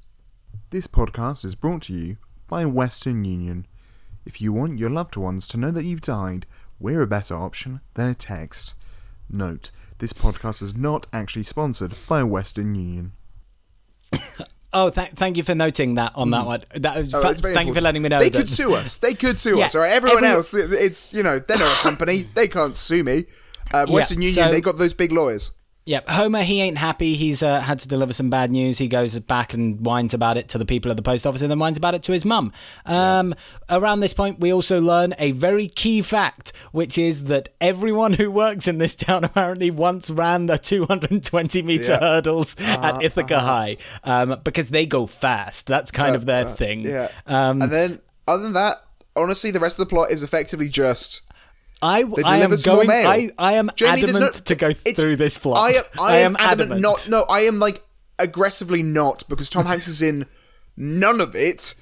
[0.70, 2.16] This podcast is brought to you
[2.48, 3.66] by Western Union.
[4.26, 6.46] If you want your loved ones to know that you've died,
[6.80, 8.74] we're a better option than a text.
[9.30, 13.12] Note, this podcast is not actually sponsored by Western Union.
[14.72, 16.60] Oh, th- thank you for noting that on that one.
[16.74, 18.18] That was, Oh, fa- thank you for letting me know.
[18.18, 18.98] They that, could sue us.
[18.98, 19.74] They could sue Yeah, us.
[19.74, 19.92] All right.
[19.92, 22.24] Everyone every- else, it's you know, they're not a company.
[22.34, 23.24] they can't sue me.
[23.72, 25.52] Uh, Western Yeah, Union, so- they got those big lawyers.
[25.88, 27.14] Yep, Homer, he ain't happy.
[27.14, 28.76] He's uh, had to deliver some bad news.
[28.76, 31.50] He goes back and whines about it to the people at the post office and
[31.50, 32.52] then whines about it to his mum.
[32.86, 33.36] Um,
[33.70, 38.32] Around this point, we also learn a very key fact, which is that everyone who
[38.32, 42.00] works in this town apparently once ran the 220 meter Yeah.
[42.00, 45.68] hurdles at Ithaca High um, because they go fast.
[45.68, 46.80] That's kind of their thing.
[46.84, 47.10] Yeah.
[47.28, 48.78] Um, and then, other than that,
[49.16, 51.22] honestly, the rest of the plot is effectively just.
[51.86, 52.88] I, I am going.
[52.88, 53.08] mail.
[53.08, 55.58] I, I am Jamie, adamant no- to go through this plot.
[55.58, 56.80] I am, I am, adamant, adamant.
[56.82, 57.08] not.
[57.08, 57.82] No, I am like
[58.18, 60.26] aggressively not because Tom Hanks is in
[60.76, 61.74] none of it.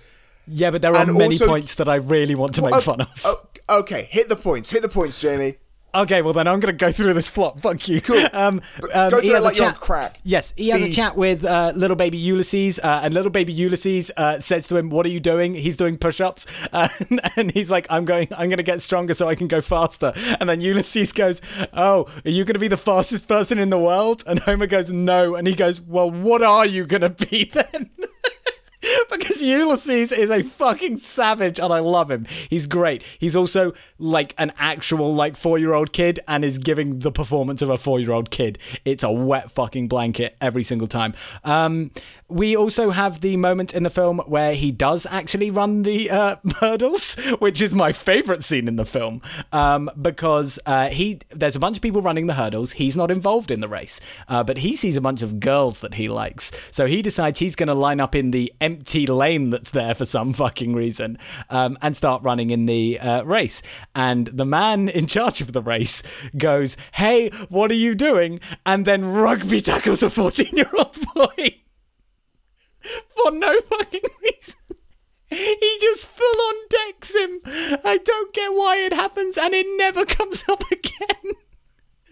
[0.47, 2.81] Yeah, but there are and many also- points that I really want to make Oh,
[2.81, 3.09] fun of.
[3.25, 4.71] oh, okay, hit the points.
[4.71, 5.55] Hit the points, Jamie.
[5.95, 7.61] Okay, well then I'm going to go through this plot.
[7.61, 8.01] Fuck you.
[8.01, 8.25] Cool.
[8.33, 8.61] Um,
[8.95, 10.19] um, go he through it has a like chat- crack.
[10.25, 14.11] Yes, he has a chat with uh, little baby Ulysses, uh, and little baby Ulysses
[14.17, 16.89] uh, says to him, "What are you doing?" He's doing push-ups, uh,
[17.37, 18.29] and he's like, "I'm going.
[18.33, 21.41] I'm going to get stronger so I can go faster." And then Ulysses goes,
[21.73, 24.93] "Oh, are you going to be the fastest person in the world?" And Homer goes,
[24.93, 27.91] "No," and he goes, "Well, what are you going to be then?"
[29.11, 32.27] because Ulysses is a fucking savage and I love him.
[32.49, 33.03] He's great.
[33.19, 37.77] He's also like an actual like 4-year-old kid and is giving the performance of a
[37.77, 38.59] 4-year-old kid.
[38.85, 41.15] It's a wet fucking blanket every single time.
[41.45, 41.91] Um
[42.29, 46.37] we also have the moment in the film where he does actually run the uh,
[46.61, 49.21] hurdles, which is my favorite scene in the film,
[49.53, 52.73] um, because uh, he there's a bunch of people running the hurdles.
[52.73, 55.95] He's not involved in the race, uh, but he sees a bunch of girls that
[55.95, 59.71] he likes, so he decides he's going to line up in the empty lane that's
[59.71, 61.19] there for some fucking reason
[61.51, 63.61] um, and start running in the uh, race.
[63.95, 66.03] And the man in charge of the race
[66.37, 71.64] goes, "Hey, what are you doing?" And then rugby tackles a 14 year old boy
[73.17, 74.61] for no fucking reason.
[75.31, 77.41] He just full on decks him.
[77.85, 81.33] I don't get why it happens, and it never comes up again.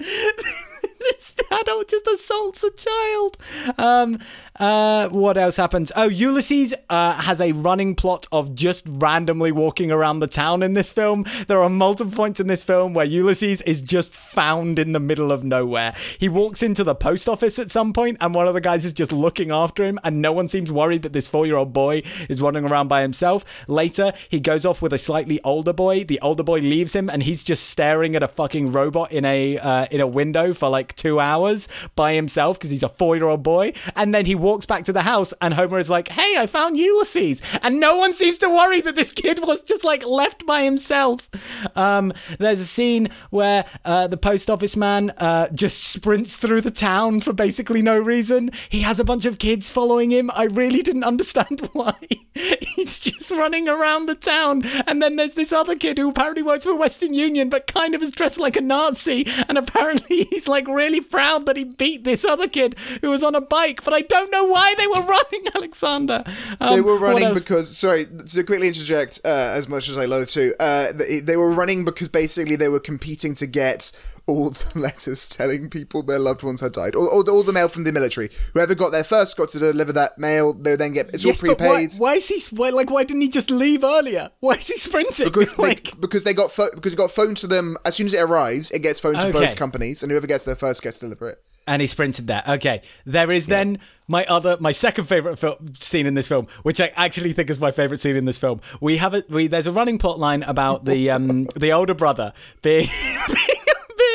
[1.03, 3.37] this adult just assaults a child.
[3.79, 4.19] Um,
[4.59, 5.93] uh, what else happens?
[5.97, 10.75] Oh, Ulysses uh, has a running plot of just randomly walking around the town in
[10.75, 11.25] this film.
[11.47, 15.33] There are multiple points in this film where Ulysses is just found in the middle
[15.33, 15.95] of nowhere.
[16.19, 18.93] He walks into the post office at some point, and one of the guys is
[18.93, 22.03] just looking after him, and no one seems worried that this four year old boy
[22.29, 23.45] is running around by himself.
[23.69, 26.05] Later, he goes off with a slightly older boy.
[26.05, 29.59] The older boy leaves him, and he's just staring at a fucking robot in a
[29.59, 33.29] uh, in a window for like two hours by himself because he's a four year
[33.29, 33.73] old boy.
[33.95, 36.79] And then he walks back to the house, and Homer is like, "Hey, I found
[36.79, 40.63] Ulysses," and no one seems to worry that this kid was just like left by
[40.63, 41.29] himself.
[41.77, 46.71] Um, there's a scene where uh, the post office man uh, just sprints through the
[46.71, 48.51] town for basically no reason.
[48.69, 50.31] He has a bunch of kids following him.
[50.35, 51.95] I really didn't understand why.
[52.35, 56.65] He's just running around the town, and then there's this other kid who apparently works
[56.65, 60.67] for Western Union, but kind of is dressed like a Nazi, and apparently he's like
[60.69, 63.85] really proud that he beat this other kid who was on a bike.
[63.85, 66.25] But I don't know why they were running, Alexander.
[66.61, 70.29] Um, They were running because, sorry, to quickly interject, uh, as much as I loathe
[70.31, 73.93] to, uh, they, they were running because basically they were competing to get
[74.27, 77.53] all the letters telling people their loved ones had died, all, all, the, all the
[77.53, 78.31] mail from the military.
[78.55, 80.53] Whoever got there first got to deliver that mail.
[80.53, 81.95] They then get it's Yes, all but why, prepaid.
[81.99, 82.91] why is he why, like?
[82.91, 84.31] Why didn't he just leave earlier?
[84.41, 85.27] Why is he sprinting?
[85.27, 88.15] Because they, like, because they got because it got phoned to them as soon as
[88.15, 88.71] it arrives.
[88.71, 91.43] It gets phoned to both companies, and whoever gets there first gets to deliver it.
[91.67, 92.43] and he sprinted there.
[92.49, 96.81] Okay, there is then my other, my second favorite fil- scene in this film, which
[96.81, 98.61] I actually think is my favorite scene in this film.
[98.81, 102.33] We have a we there's a running plot line about the um the older brother
[102.63, 102.89] being.
[103.29, 103.59] being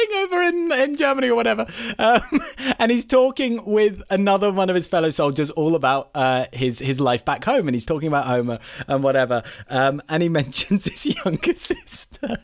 [0.09, 1.65] being over in, in Germany or whatever,
[1.97, 2.21] um,
[2.79, 6.99] and he's talking with another one of his fellow soldiers all about uh, his his
[6.99, 11.23] life back home, and he's talking about Homer and whatever, um, and he mentions his
[11.23, 12.37] younger sister.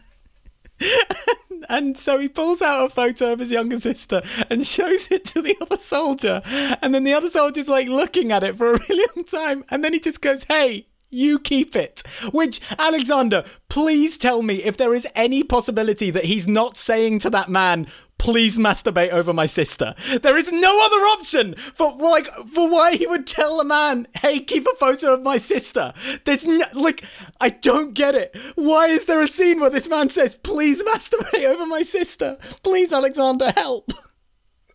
[1.69, 5.41] And so he pulls out a photo of his younger sister and shows it to
[5.41, 6.41] the other soldier.
[6.81, 9.63] And then the other soldier's like looking at it for a really long time.
[9.69, 12.01] And then he just goes, Hey, you keep it.
[12.31, 17.29] Which, Alexander, please tell me if there is any possibility that he's not saying to
[17.29, 17.87] that man,
[18.23, 19.93] Please masturbate over my sister.
[20.21, 24.39] There is no other option for like for why he would tell a man, "Hey,
[24.39, 27.03] keep a photo of my sister." There's no, like
[27.41, 28.33] I don't get it.
[28.55, 32.37] Why is there a scene where this man says, "Please masturbate over my sister"?
[32.63, 33.91] Please, Alexander, help.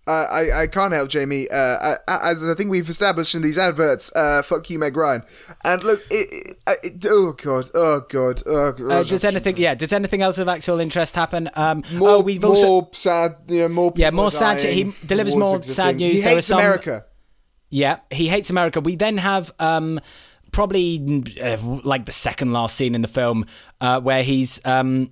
[0.09, 1.47] Uh, I, I can't help Jamie.
[1.51, 5.23] Uh, I- as I think we've established in these adverts, uh, fuck you, Meg Ryan.
[5.65, 8.91] And look, it, it, it, oh god, oh god, oh god.
[8.91, 9.59] Uh, does anything?
[9.59, 9.75] Yeah.
[9.75, 11.51] Does anything else of actual interest happen?
[11.55, 15.37] Um, more, oh, we've more also sad, you know, more Yeah, more sad- he delivers
[15.37, 15.85] more existing.
[15.85, 16.23] sad news.
[16.23, 17.05] He hates some- America.
[17.71, 18.81] Yeah, he hates America.
[18.81, 20.01] We then have um,
[20.53, 23.45] probably uh, like the second last scene in the film
[23.83, 25.11] uh, where he's um,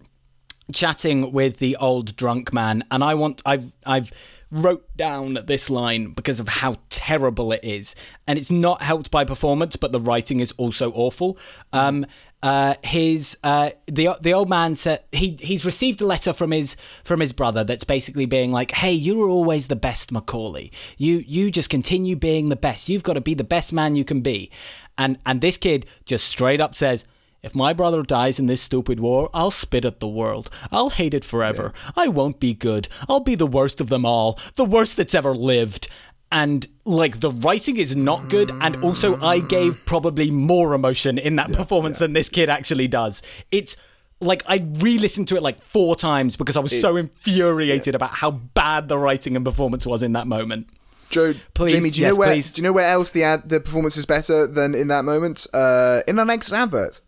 [0.72, 4.10] chatting with the old drunk man, and I want I've I've
[4.50, 7.94] wrote down this line because of how terrible it is,
[8.26, 11.38] and it's not helped by performance, but the writing is also awful.
[11.72, 12.06] Um,
[12.42, 16.76] uh, his uh, the the old man said he he's received a letter from his
[17.02, 20.70] from his brother that's basically being like, "Hey, you were always the best, Macauley.
[20.96, 22.88] You you just continue being the best.
[22.88, 24.50] You've got to be the best man you can be."
[24.98, 27.04] And and this kid just straight up says.
[27.46, 30.50] If my brother dies in this stupid war, I'll spit at the world.
[30.72, 31.72] I'll hate it forever.
[31.96, 32.88] I won't be good.
[33.08, 34.36] I'll be the worst of them all.
[34.56, 35.86] The worst that's ever lived.
[36.32, 41.36] And like the writing is not good, and also I gave probably more emotion in
[41.36, 43.22] that performance than this kid actually does.
[43.52, 43.76] It's
[44.20, 48.32] like I re-listened to it like four times because I was so infuriated about how
[48.32, 50.68] bad the writing and performance was in that moment.
[51.10, 52.32] Joe, Please, Jamie, do you yes, know where?
[52.32, 52.52] please.
[52.52, 55.46] Do you know where else the ad, the performance is better than in that moment?
[55.54, 57.00] Uh, in our next advert.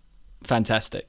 [0.43, 1.09] Fantastic.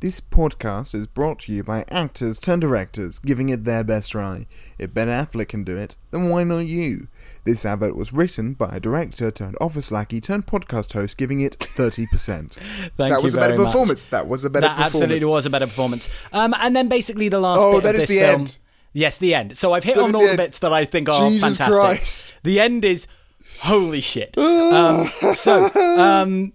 [0.00, 4.44] This podcast is brought to you by actors turned directors giving it their best try.
[4.78, 7.08] If Ben Affleck can do it, then why not you?
[7.44, 11.58] This advert was written by a director turned office lackey turned podcast host giving it
[11.58, 12.52] 30%.
[12.96, 13.66] Thank that you was a better much.
[13.66, 14.02] performance.
[14.04, 14.94] That was a better that performance.
[15.02, 16.10] absolutely was a better performance.
[16.34, 18.40] Um, and then basically the last Oh, bit that of is this the film.
[18.40, 18.58] end.
[18.92, 19.56] Yes, the end.
[19.56, 21.74] So I've hit That on all the the bits that I think are Jesus fantastic.
[21.74, 22.34] Christ.
[22.42, 23.06] The end is
[23.62, 24.36] holy shit.
[24.38, 26.52] um, so, um,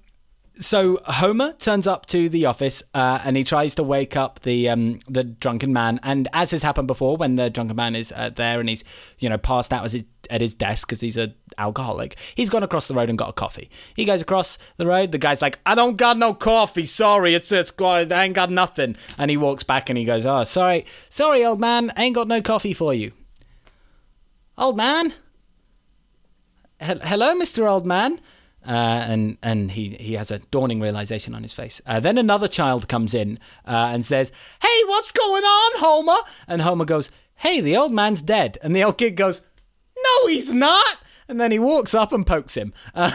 [0.59, 4.67] so Homer turns up to the office uh, and he tries to wake up the
[4.69, 5.99] um, the drunken man.
[6.03, 8.83] And as has happened before, when the drunken man is uh, there and he's
[9.19, 9.93] you know passed out
[10.29, 13.33] at his desk because he's a alcoholic, he's gone across the road and got a
[13.33, 13.69] coffee.
[13.95, 15.11] He goes across the road.
[15.13, 16.85] The guy's like, "I don't got no coffee.
[16.85, 20.43] Sorry, it's it's I ain't got nothing." And he walks back and he goes, "Oh,
[20.43, 23.13] sorry, sorry, old man, I ain't got no coffee for you."
[24.57, 25.13] Old man,
[26.81, 28.19] Hel- hello, Mister Old Man.
[28.65, 31.81] Uh, and and he, he has a dawning realization on his face.
[31.85, 36.61] Uh, then another child comes in uh, and says, "Hey, what's going on, Homer?" And
[36.61, 39.41] Homer goes, "Hey, the old man's dead," and the old kid goes,
[39.97, 42.73] "No, he's not." And then he walks up and pokes him.
[42.93, 43.11] Um,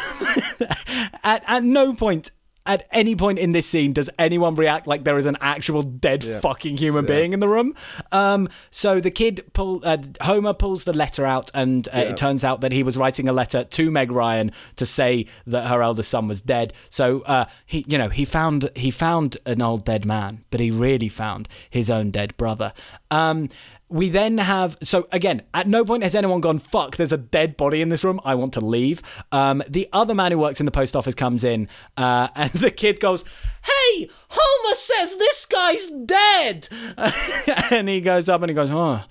[1.23, 2.31] at at no point.
[2.67, 6.25] At any point in this scene, does anyone react like there is an actual dead
[6.25, 7.75] fucking human being in the room?
[8.11, 12.43] Um, so the kid pull, uh, Homer pulls the letter out, and uh, it turns
[12.43, 16.09] out that he was writing a letter to Meg Ryan to say that her eldest
[16.09, 16.73] son was dead.
[16.89, 20.71] So uh, he, you know, he found he found an old dead man, but he
[20.71, 22.73] really found his own dead brother.
[23.11, 23.51] Um,
[23.95, 27.57] we then have so again at no point has anyone gone fuck there's a dead
[27.57, 28.21] body in this room.
[28.25, 29.01] I want to leave.
[29.31, 32.73] Um, the other man who works in the post office comes in uh, and the
[32.73, 33.23] kid goes
[33.63, 36.69] hey homer says this guy's dead.
[37.71, 39.05] And he goes up and he goes oh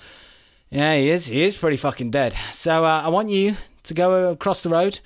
[0.69, 1.27] yeah he is.
[1.27, 2.35] He is pretty fucking dead.
[2.51, 4.99] So uh, i want you to go across the road.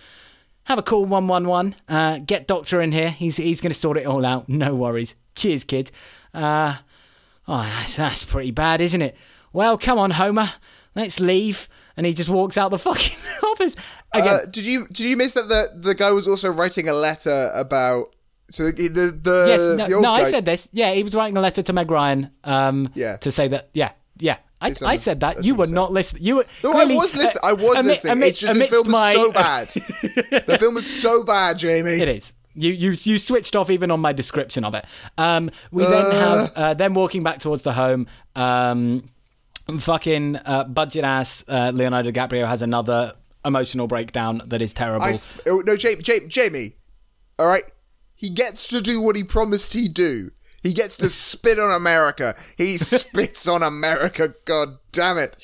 [0.64, 3.12] Have a call 111 uh, get doctor in here.
[3.12, 4.50] He's he's going to sort it all out.
[4.50, 5.16] No worries.
[5.36, 5.92] Cheers kid.
[6.34, 6.78] Uh,
[7.48, 9.16] oh that's, that's pretty bad isn't it
[9.58, 10.52] well, come on, Homer,
[10.96, 11.68] let's leave.
[11.98, 13.76] And he just walks out the fucking office.
[14.14, 16.94] Again, Uh, did you did you miss that the the guy was also writing a
[16.94, 18.04] letter about
[18.52, 20.70] so the the the, yes, the no, old no I said this.
[20.72, 23.18] Yeah, he was writing a letter to Meg Ryan um, Yeah.
[23.18, 24.38] to say that, yeah, yeah.
[24.62, 25.46] I, I said that.
[25.46, 26.24] You were not listening.
[26.24, 26.46] You were.
[26.64, 27.42] No, clearly, I was listening.
[27.44, 28.12] I uh, was ami- listening.
[28.14, 29.68] ami- it's just this film is my- so bad.
[30.50, 32.00] the film was so bad, Jamie.
[32.02, 32.34] It is.
[32.56, 34.86] You, you you switched off even on my description of it.
[35.18, 38.08] Um, we then have uh, them walking back towards the home.
[38.36, 39.04] Um,
[39.68, 43.14] fucking uh, budget ass uh, Leonardo DiCaprio has another
[43.46, 45.06] emotional breakdown that is terrible.
[45.06, 45.16] I
[45.48, 46.74] oh, no, Jamie, Jamie, Jamie.
[47.40, 47.64] All right,
[48.16, 50.32] he gets to do what he promised he'd do.
[50.64, 52.36] He gets to spit on America.
[52.58, 54.34] He spits on America.
[54.46, 55.38] God damn it.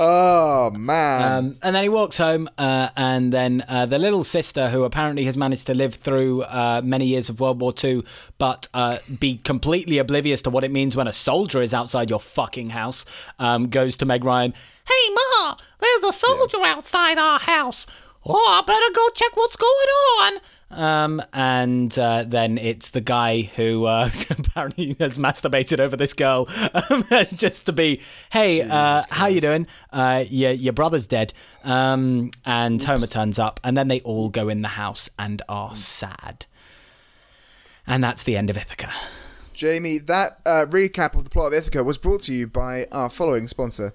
[0.00, 1.32] Oh man.
[1.32, 5.24] Um, and then he walks home, uh, and then uh, the little sister, who apparently
[5.24, 8.04] has managed to live through uh, many years of World War II,
[8.38, 12.20] but uh, be completely oblivious to what it means when a soldier is outside your
[12.20, 13.04] fucking house,
[13.40, 14.54] um, goes to Meg Ryan.
[14.88, 17.84] Hey, Ma, there's a soldier outside our house.
[18.24, 20.40] Oh, I better go check what's going on.
[20.70, 26.46] Um, and uh, then it's the guy who uh, apparently has masturbated over this girl
[26.90, 27.04] um,
[27.34, 29.66] just to be, hey, uh, how you doing?
[29.92, 31.32] Uh, your, your brother's dead.
[31.64, 35.74] Um, and Homer turns up, and then they all go in the house and are
[35.74, 36.46] sad.
[37.86, 38.92] And that's the end of Ithaca.
[39.54, 43.08] Jamie, that uh, recap of the plot of Ithaca was brought to you by our
[43.08, 43.94] following sponsor.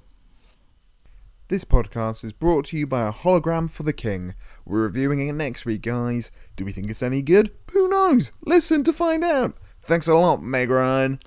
[1.50, 4.34] This podcast is brought to you by a hologram for the king.
[4.66, 6.32] We're reviewing it next week, guys.
[6.56, 7.52] Do we think it's any good?
[7.74, 8.32] Who knows?
[8.46, 9.58] Listen to find out.
[9.82, 11.20] Thanks a lot, Meg Ryan.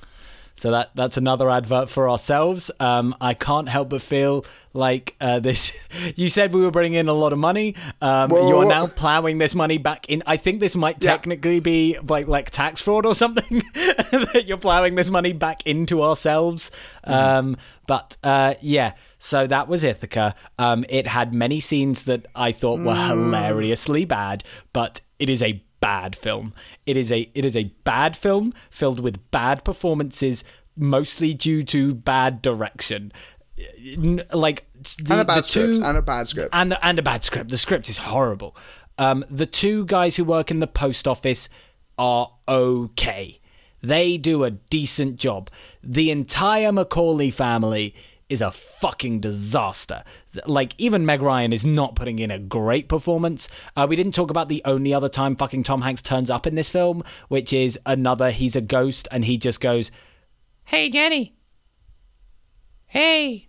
[0.58, 2.70] So that that's another advert for ourselves.
[2.80, 5.72] Um, I can't help but feel like uh, this.
[6.16, 7.74] You said we were bringing in a lot of money.
[8.00, 10.22] Um, Whoa, you are whoa, now plowing this money back in.
[10.26, 11.10] I think this might Yeah.
[11.12, 13.62] technically be like like tax fraud or something.
[13.74, 16.70] that you're plowing this money back into ourselves.
[17.06, 17.12] Mm-hmm.
[17.12, 20.34] Um, but uh, yeah, so that was Ithaca.
[20.58, 23.08] Um, it had many scenes that I thought were Mm.
[23.08, 24.42] hilariously bad,
[24.72, 26.46] but it is a bad film.
[26.90, 30.42] It is a it is a bad film filled with bad performances,
[30.76, 33.12] mostly due to bad direction.
[34.32, 35.88] Like the, And a bad two, script.
[35.88, 36.50] And a bad script.
[36.52, 37.50] and and a bad script.
[37.50, 38.56] The script is horrible.
[38.98, 41.48] Um, the two guys who work in the post office
[41.98, 43.40] are okay.
[43.82, 45.50] They do a decent job.
[45.82, 47.94] The entire Macauley family
[48.28, 50.02] is a fucking disaster.
[50.46, 53.48] Like even Meg Ryan is not putting in a great performance.
[53.76, 56.54] Uh, we didn't talk about the only other time fucking Tom Hanks turns up in
[56.56, 58.30] this film, which is another.
[58.32, 59.90] He's a ghost and he just goes,
[60.64, 61.36] "Hey Jenny,
[62.86, 63.48] hey."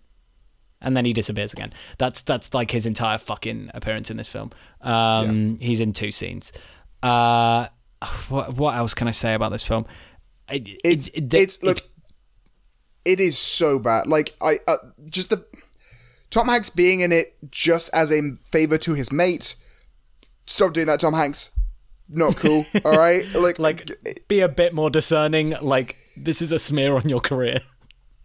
[0.80, 1.74] and then he disappears again.
[1.98, 4.52] That's that's like his entire fucking appearance in this film.
[4.82, 6.52] Um, He's in two scenes.
[7.02, 7.68] Uh,
[8.30, 9.88] what what else can I say about this film?
[10.52, 11.78] It- It's it- it's it- look.
[13.08, 14.06] It is so bad.
[14.08, 14.76] Like I uh,
[15.10, 15.46] just the
[16.30, 19.56] Tom Hanks being in it just as a favor to his mate.
[20.46, 21.58] Stop doing that, Tom Hanks.
[22.10, 22.66] Not cool.
[22.86, 23.24] all right.
[23.34, 25.56] Like like be a bit more discerning.
[25.62, 27.60] Like this is a smear on your career.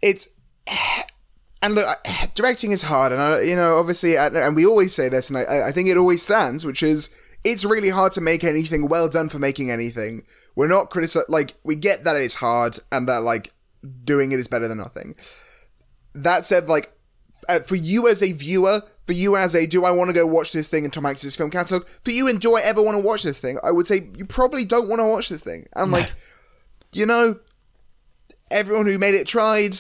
[0.03, 0.29] it's
[1.63, 1.87] and look,
[2.35, 5.69] directing is hard, and I, you know, obviously, and we always say this, and I,
[5.69, 7.15] I think it always stands, which is
[7.45, 10.23] it's really hard to make anything well done for making anything.
[10.55, 13.53] We're not critici like we get that it's hard, and that like
[14.05, 15.15] doing it is better than nothing.
[16.15, 16.93] That said, like
[17.49, 20.27] uh, for you as a viewer, for you as a do I want to go
[20.27, 21.87] watch this thing in Tom Hanks' film catalog?
[22.05, 23.59] For you and do I ever want to watch this thing?
[23.63, 25.67] I would say you probably don't want to watch this thing.
[25.75, 26.13] And like,
[26.93, 27.41] you know,
[28.51, 29.77] everyone who made it tried,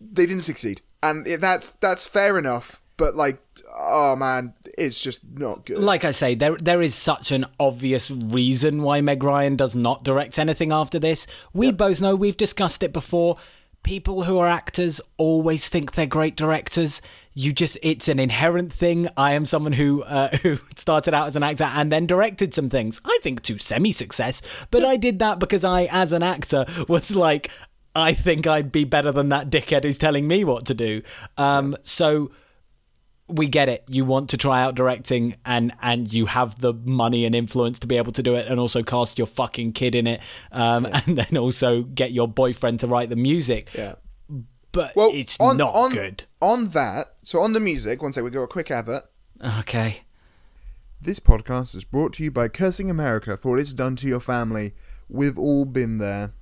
[0.00, 2.82] they didn't succeed, and that's that's fair enough.
[2.98, 3.38] But like,
[3.74, 5.78] oh man, it's just not good.
[5.78, 10.04] Like I say, there there is such an obvious reason why Meg Ryan does not
[10.04, 11.26] direct anything after this.
[11.54, 13.38] We both know we've discussed it before.
[13.82, 17.00] people who are actors always think they're great directors.
[17.32, 19.08] You just it's an inherent thing.
[19.16, 22.68] I am someone who uh, who started out as an actor and then directed some
[22.68, 23.00] things.
[23.04, 27.14] I think to semi success, but I did that because I as an actor was
[27.16, 27.50] like
[27.94, 31.02] I think I'd be better than that dickhead who's telling me what to do.
[31.36, 32.30] Um, so
[33.28, 33.84] we get it.
[33.88, 37.86] You want to try out directing, and and you have the money and influence to
[37.86, 40.20] be able to do it, and also cast your fucking kid in it,
[40.52, 41.00] um, Yeah.
[41.06, 43.70] and then also get your boyfriend to write the music.
[43.74, 43.94] Yeah.
[44.72, 46.24] But Well, it's on, not on, good.
[46.40, 49.04] On that, so on the music, one second, we got a quick advert.
[49.60, 50.02] Okay.
[51.00, 54.20] This podcast is brought to you by Cursing America for what it's done to your
[54.20, 54.74] family.
[55.08, 56.32] We've all been there.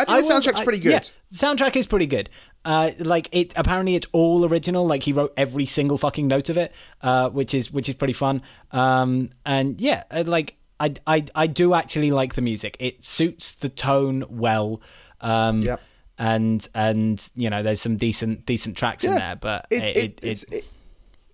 [0.00, 0.92] I think the will- soundtrack's I- pretty good.
[0.92, 0.98] Yeah,
[1.30, 2.30] the soundtrack is pretty good.
[2.64, 4.86] Uh, like it, apparently it's all original.
[4.86, 8.12] Like he wrote every single fucking note of it, uh, which is which is pretty
[8.12, 8.42] fun.
[8.72, 12.76] Um, and yeah, uh, like I, I, I do actually like the music.
[12.80, 14.80] It suits the tone well.
[15.20, 15.80] Um, Yep.
[16.18, 19.96] And and you know, there's some decent decent tracks in there, but it, it, it,
[19.96, 20.64] it, it's it,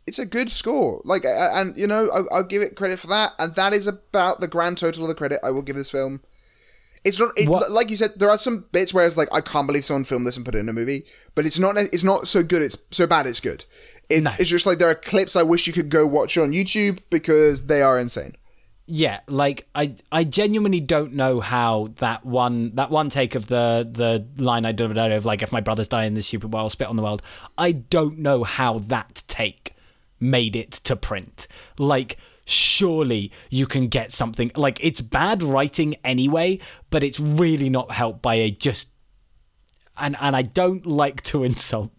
[0.06, 1.02] it's a good score.
[1.04, 3.32] Like, and you know, I'll, I'll give it credit for that.
[3.40, 6.20] And that is about the grand total of the credit I will give this film.
[7.06, 8.10] It's not it, like you said.
[8.16, 10.54] There are some bits where it's like I can't believe someone filmed this and put
[10.54, 11.04] it in a movie,
[11.34, 11.76] but it's not.
[11.78, 12.62] It's not so good.
[12.62, 13.26] It's so bad.
[13.26, 13.64] It's good.
[14.10, 14.30] It's No.
[14.38, 17.66] it's just like there are clips I wish you could go watch on YouTube because
[17.66, 18.34] they are insane.
[18.88, 23.64] yeah like i i genuinely don't know how that one that one take of the
[24.00, 26.86] the line i did of like if my brothers die in this stupid world spit
[26.86, 27.20] on the world
[27.58, 29.74] i don't know how that take
[30.20, 31.48] made it to print
[31.78, 32.16] like
[32.46, 34.50] surely you can get something.
[34.56, 38.88] Like it's bad writing anyway but it's really not helped by a just
[39.98, 41.90] and and i don't like to insult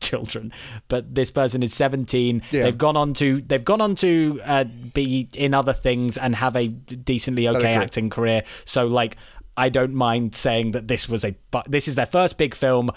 [0.00, 0.52] children
[0.88, 2.64] but this person is 17 Yeah.
[2.64, 6.56] they've gone on to they've gone on to uh, be in other things and have
[6.56, 8.42] a decently okay acting career.
[8.64, 9.16] So like
[9.56, 12.90] i don't mind saying that this was a but this is their first big film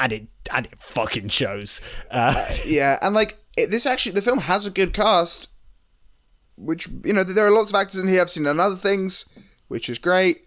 [0.00, 1.80] and it and it fucking shows.
[2.10, 2.34] Uh,
[2.64, 5.48] Yeah, and like it, this actually, the film has a good cast,
[6.60, 9.24] which you know there are lots of actors in here I've seen in other things,
[9.68, 10.42] which is great.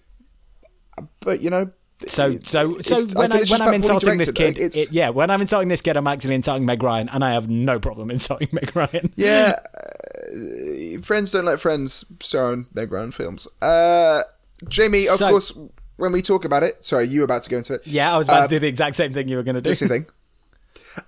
[1.21, 1.71] But you know,
[2.05, 4.31] So, so, so when, I, think it's when just I'm about what he insulting this
[4.31, 7.23] kid, Like, it- yeah, when I'm insulting this kid, I'm actually insulting Meg Ryan, and
[7.23, 9.11] I have no problem insulting Meg Ryan.
[9.15, 9.55] yeah.
[9.57, 13.47] uh, friends don't like friends, starring Meg Ryan films.
[13.61, 14.21] Uh,
[14.67, 15.57] Jamie, of So- course,
[15.97, 17.87] when we talk about it, sorry, you were about to go into it.
[17.87, 19.61] Yeah, I was about Uh, to do the exact same thing you were going to
[19.61, 19.73] do.
[19.73, 20.05] same thing.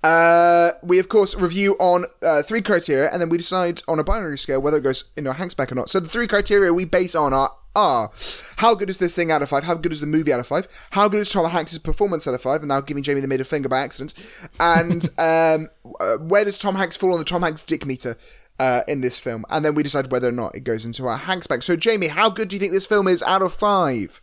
[0.02, 4.04] Uh, we of course review on uh, three criteria, and then we decide on a
[4.04, 5.88] binary scale whether it goes into our Hanks bank or not.
[5.88, 8.10] So the three criteria we base on are are
[8.56, 9.64] how good is this thing out of five?
[9.64, 10.66] How good is the movie out of five?
[10.90, 12.62] How good is Tom Hanks' performance out of five?
[12.62, 14.14] And now giving Jamie the middle finger by accident.
[14.58, 15.68] And um,
[16.00, 18.16] uh, where does Tom Hanks fall on the Tom Hanks dick meter?
[18.58, 21.18] Uh, in this film, and then we decide whether or not it goes into our
[21.18, 21.62] Hanks bank.
[21.62, 24.22] So, Jamie, how good do you think this film is out of five?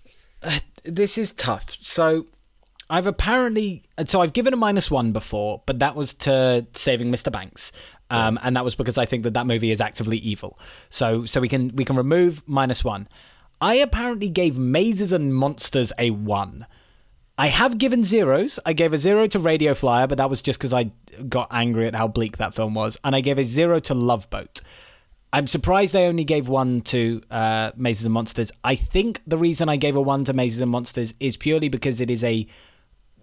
[0.84, 1.78] this is tough.
[1.82, 2.28] So
[2.94, 7.32] I've apparently so I've given a minus one before, but that was to Saving Mr.
[7.32, 7.72] Banks,
[8.12, 10.60] um, and that was because I think that that movie is actively evil.
[10.92, 13.08] So so we can we can remove minus one.
[13.60, 16.68] I apparently gave Mazes and Monsters a one.
[17.36, 18.60] I have given zeros.
[18.64, 20.92] I gave a zero to Radio Flyer, but that was just because I
[21.28, 24.30] got angry at how bleak that film was, and I gave a zero to Love
[24.30, 24.62] Boat.
[25.34, 28.52] I'm surprised they only gave one to uh, Mazes and Monsters.
[28.64, 32.00] I think the reason I gave a one to Mazes and Monsters is purely because
[32.00, 32.46] it is a,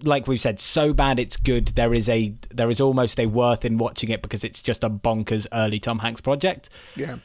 [0.03, 1.69] like we've said, so bad it's good.
[1.69, 4.91] There is a there is almost a worth in watching it because it's just a
[4.91, 6.69] bonkers early Tom Hanks project.
[6.97, 7.17] Yeah.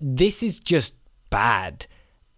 [0.00, 0.96] This is just
[1.30, 1.86] bad.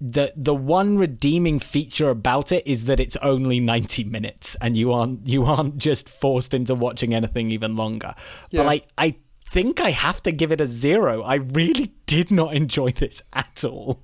[0.01, 4.93] The the one redeeming feature about it is that it's only 90 minutes and you
[4.93, 8.15] aren't you aren't just forced into watching anything even longer.
[8.51, 8.63] Yeah.
[8.63, 9.17] But I I
[9.51, 11.23] think I have to give it a zero.
[11.23, 14.03] I really did not enjoy this at all.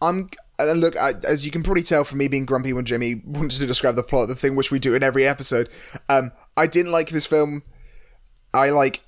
[0.00, 0.28] I'm
[0.68, 3.60] and look, I, as you can probably tell from me being grumpy when Jimmy wanted
[3.60, 5.68] to describe the plot, the thing which we do in every episode.
[6.08, 7.62] Um, I didn't like this film.
[8.52, 9.02] I like,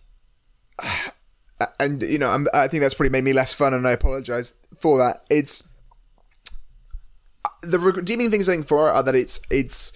[1.81, 4.55] and you know, I'm, I think that's probably made me less fun, and I apologize
[4.79, 5.25] for that.
[5.31, 5.67] It's
[7.63, 9.93] the redeeming things I think for it are that it's it's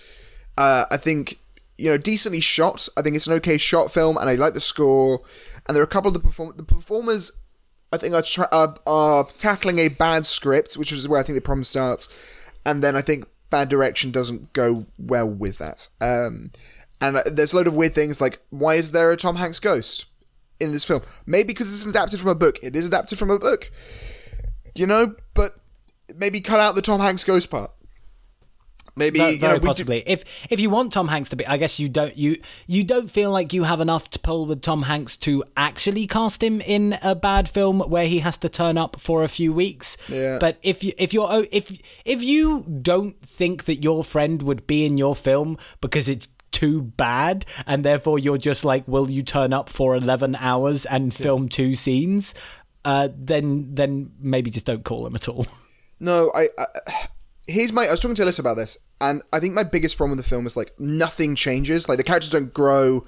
[0.59, 1.39] uh, I think
[1.79, 2.89] you know decently shot.
[2.97, 5.23] I think it's an okay shot film, and I like the score.
[5.67, 7.33] And there are a couple of the perform the performers.
[7.93, 11.37] I think are, tra- are are tackling a bad script, which is where I think
[11.37, 12.09] the problem starts.
[12.65, 15.89] And then I think bad direction doesn't go well with that.
[16.01, 16.53] Um,
[17.01, 19.61] and uh, there's a load of weird things like why is there a Tom Hanks
[19.61, 20.07] ghost
[20.61, 21.03] in this film?
[21.27, 22.57] Maybe because it's adapted from a book.
[22.63, 23.71] It is adapted from a book,
[24.75, 25.15] you know.
[25.35, 25.57] But
[26.15, 27.73] maybe cut out the Tom Hanks ghost part.
[28.97, 30.03] Maybe Very, you know, very we do- possibly.
[30.07, 32.37] if if you want Tom Hanks to be, I guess you don't you
[32.67, 36.43] you don't feel like you have enough to pull with Tom Hanks to actually cast
[36.43, 39.97] him in a bad film where he has to turn up for a few weeks.
[40.09, 40.39] Yeah.
[40.41, 41.71] But if you if you're oh, if
[42.05, 46.83] if you don't think that your friend would be in your film because it's too
[46.83, 51.49] bad and therefore you're just like will you turn up for 11 hours and film
[51.49, 52.35] two scenes
[52.85, 55.47] uh then then maybe just don't call him at all
[56.01, 56.67] No, I, I.
[57.51, 57.87] Here's my.
[57.87, 60.29] I was talking to Alyssa about this, and I think my biggest problem with the
[60.29, 61.89] film is like nothing changes.
[61.89, 63.05] Like the characters don't grow.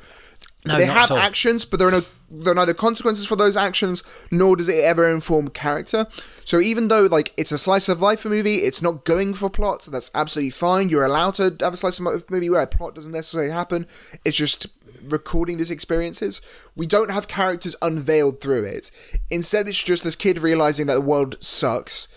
[0.64, 4.26] No, they have actions, but there are no there are neither consequences for those actions,
[4.30, 6.06] nor does it ever inform character.
[6.44, 9.88] So even though like it's a slice of life movie, it's not going for plot.
[9.90, 10.88] That's absolutely fine.
[10.88, 13.86] You're allowed to have a slice of life movie where a plot doesn't necessarily happen.
[14.24, 14.66] It's just
[15.02, 16.40] recording these experiences.
[16.76, 18.90] We don't have characters unveiled through it.
[19.30, 22.08] Instead, it's just this kid realizing that the world sucks,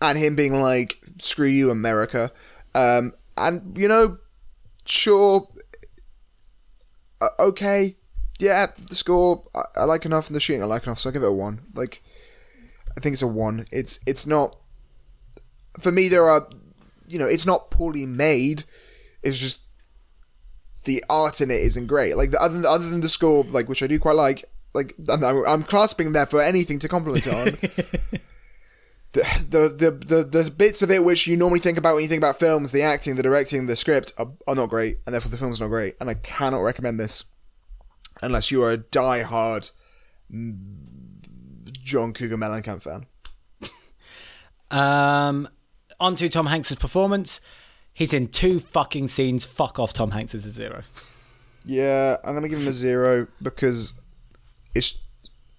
[0.00, 2.30] and him being like, "Screw you, America."
[2.74, 4.18] Um, and you know,
[4.84, 5.48] sure,
[7.20, 7.96] uh, okay,
[8.38, 11.12] yeah, the score I, I like enough, and the shooting I like enough, so I
[11.12, 11.60] give it a one.
[11.74, 12.02] Like,
[12.96, 13.66] I think it's a one.
[13.70, 14.56] It's it's not
[15.80, 16.08] for me.
[16.08, 16.48] There are,
[17.06, 18.64] you know, it's not poorly made.
[19.22, 19.60] It's just
[20.84, 22.16] the art in it isn't great.
[22.16, 24.44] Like the other other than the score, like which I do quite like.
[24.74, 28.20] Like I'm, I'm, I'm clasping there for anything to compliment it on.
[29.12, 32.20] The, the, the, the, bits of it which you normally think about when you think
[32.20, 35.38] about films, the acting, the directing, the script, are, are not great, and therefore the
[35.38, 35.94] film's not great.
[35.98, 37.24] And I cannot recommend this
[38.22, 39.70] unless you are a die-hard
[41.72, 43.06] John Cougar Mellencamp fan.
[44.70, 45.48] Um,
[45.98, 47.40] on to Tom Hanks's performance.
[47.92, 49.46] He's in two fucking scenes.
[49.46, 50.82] Fuck off, Tom Hanks is a zero.
[51.64, 53.94] Yeah, I'm gonna give him a zero because
[54.74, 54.98] it's.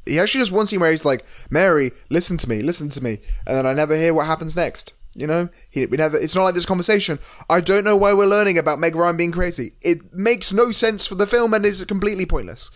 [0.09, 3.19] He actually does one scene where he's like, "Mary, listen to me, listen to me,"
[3.47, 4.93] and then I never hear what happens next.
[5.15, 6.17] You know, he, we never.
[6.17, 7.17] It's not like this conversation.
[7.49, 9.73] I don't know why we're learning about Meg Ryan being crazy.
[9.81, 12.69] It makes no sense for the film and is completely pointless.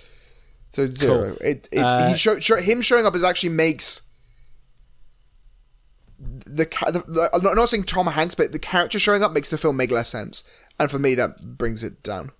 [0.71, 1.25] So zero.
[1.35, 1.37] Cool.
[1.41, 4.01] It it's Uh, he show, show, him showing up is actually makes
[6.19, 9.31] the, the, the I'm not- I'm not saying Tom Hanks, but the character showing up
[9.31, 10.43] makes the film make less sense,
[10.79, 12.31] and for me that brings it down.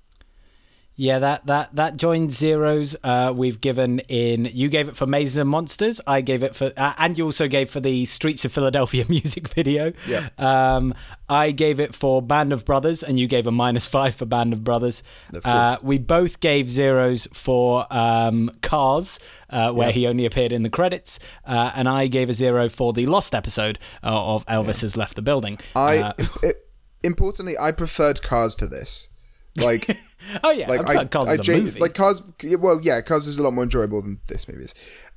[0.95, 2.95] Yeah, that that that joined zeros.
[3.03, 4.45] Uh, we've given in.
[4.53, 5.99] You gave it for Mazes and Monsters.
[6.05, 9.47] I gave it for, uh, and you also gave for the Streets of Philadelphia music
[9.49, 9.93] video.
[10.07, 10.29] Yeah.
[10.37, 10.93] Um,
[11.27, 14.53] I gave it for Band of Brothers, and you gave a minus five for Band
[14.53, 15.01] of Brothers.
[15.33, 15.83] Of Uh, course.
[15.83, 19.19] we both gave zeros for um, Cars,
[19.49, 19.93] uh, where Yeah.
[19.93, 21.17] he only appeared in the credits,
[21.47, 25.15] uh, and I gave a zero for the Lost episode uh, of Elvis has left
[25.15, 25.57] the building.
[25.75, 26.13] I
[26.43, 26.67] it,
[27.03, 29.09] importantly, I preferred Cars to this.
[29.55, 29.87] Like,
[30.43, 31.79] oh yeah, like I, I, I, Cars I is a movie.
[31.79, 32.21] like Cars.
[32.59, 34.75] Well, yeah, Cars is a lot more enjoyable than this movie is.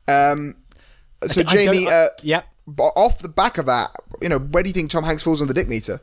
[0.08, 0.54] Um,
[1.28, 2.46] so I Jamie, uh, yep.
[2.78, 3.90] off the back of that,
[4.20, 6.00] you know, where do you think Tom Hanks falls on the dick meter?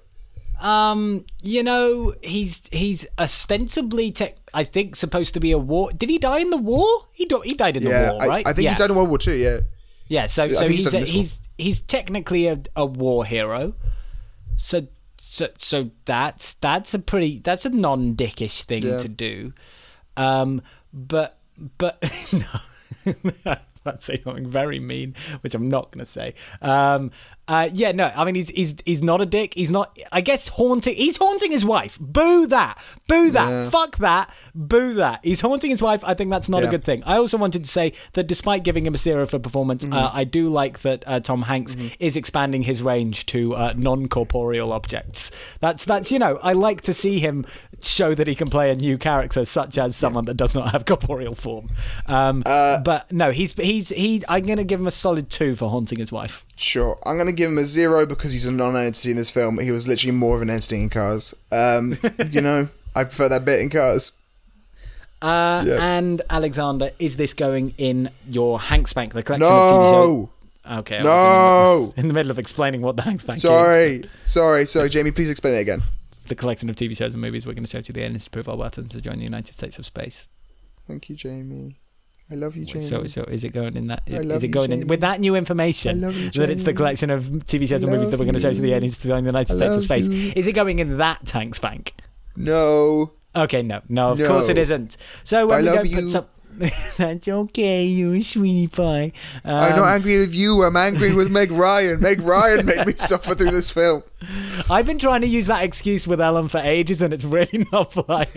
[0.62, 5.92] Um, you know, he's he's ostensibly, tech I think, supposed to be a war.
[5.92, 7.08] Did he die in the war?
[7.12, 8.48] He do- he died in Yeah, the war, right?
[8.48, 8.70] I think yeah.
[8.72, 9.34] he died in World War Two.
[9.34, 9.60] Yeah,
[10.08, 13.74] Yeah, so so think he's a, he's he's technically a, a war hero.
[14.56, 14.88] So
[15.34, 18.98] so so that's that's a pretty that's a non-dickish thing Yeah.
[19.00, 19.54] to do.
[20.16, 20.62] Um,
[20.94, 21.40] but
[21.80, 21.98] but
[22.34, 23.56] no.
[23.86, 26.36] To say something very mean, which I'm not going to say.
[26.62, 27.12] Um,
[27.48, 29.54] uh, yeah, no, I mean he's he's he's not a dick.
[29.54, 29.98] He's not.
[30.12, 30.96] I guess haunting.
[30.96, 31.98] He's haunting his wife.
[32.00, 32.78] Boo that.
[33.08, 33.50] Boo that.
[33.50, 33.70] Yeah.
[33.70, 34.34] Fuck that.
[34.56, 35.20] Boo that.
[35.24, 36.04] He's haunting his wife.
[36.06, 37.04] I think that's not a good thing.
[37.06, 39.94] I also wanted to say that despite giving him a zero for performance, Mm-hmm.
[39.94, 44.72] uh, I do like that uh, Tom Hanks is expanding his range to uh, non-corporeal
[44.72, 45.32] objects.
[45.60, 47.46] That's that's you know I like to see him
[47.82, 50.86] show that he can play a new character, such as someone that does not have
[50.94, 51.70] corporeal form.
[52.08, 54.24] Um, Uh, but no, he's he's he.
[54.30, 56.46] I'm gonna give him a solid two for haunting his wife.
[56.56, 56.98] Sure.
[57.06, 59.60] I'm gonna give him a zero because he's a non-entity in this film.
[59.60, 61.34] He was literally more of an entity in Cars.
[61.52, 61.98] Um,
[62.30, 64.20] you know, I prefer that bit in Cars.
[65.22, 65.98] Uh, Yeah.
[65.98, 70.30] And Alexander, is this going in your Hanks Bank, the collection of TV shows?
[70.80, 71.02] Okay.
[71.04, 71.92] No!
[71.98, 73.42] in the middle of explaining what the Hanks Bank is.
[73.42, 75.12] sorry, sorry, sorry, Jamie.
[75.12, 75.82] Please explain it again.
[76.10, 78.26] It's the collection of TV shows and movies we're going to show to the aliens
[78.26, 80.28] to prove our worth welcome to join the United States of Space.
[80.88, 81.78] Thank you, Jamie.
[82.32, 82.86] I love you, Jamie.
[82.86, 84.04] So, so is it going in that?
[84.08, 87.10] I Is it you, going in with that new information you, that it's the collection
[87.12, 89.16] of TV shows and movies that we're going to show to the aliens to the
[89.16, 90.08] United States of Space?
[90.08, 90.34] you.
[90.36, 91.94] Is it going in that Hanks Bank?
[92.36, 94.28] no, Okay, no, no, of No.
[94.28, 94.96] course it isn't.
[95.24, 96.02] So when we don't you.
[96.02, 96.26] put some.
[96.98, 99.12] That's okay, you sweetie pie.
[99.44, 100.64] I'm Um, not angry with you.
[100.64, 102.00] I'm angry with Meg Ryan.
[102.00, 104.04] Meg Ryan made me suffer through this film.
[104.70, 107.92] I've been trying to use that excuse with Ellen for ages, and it's really not
[107.94, 108.28] flying.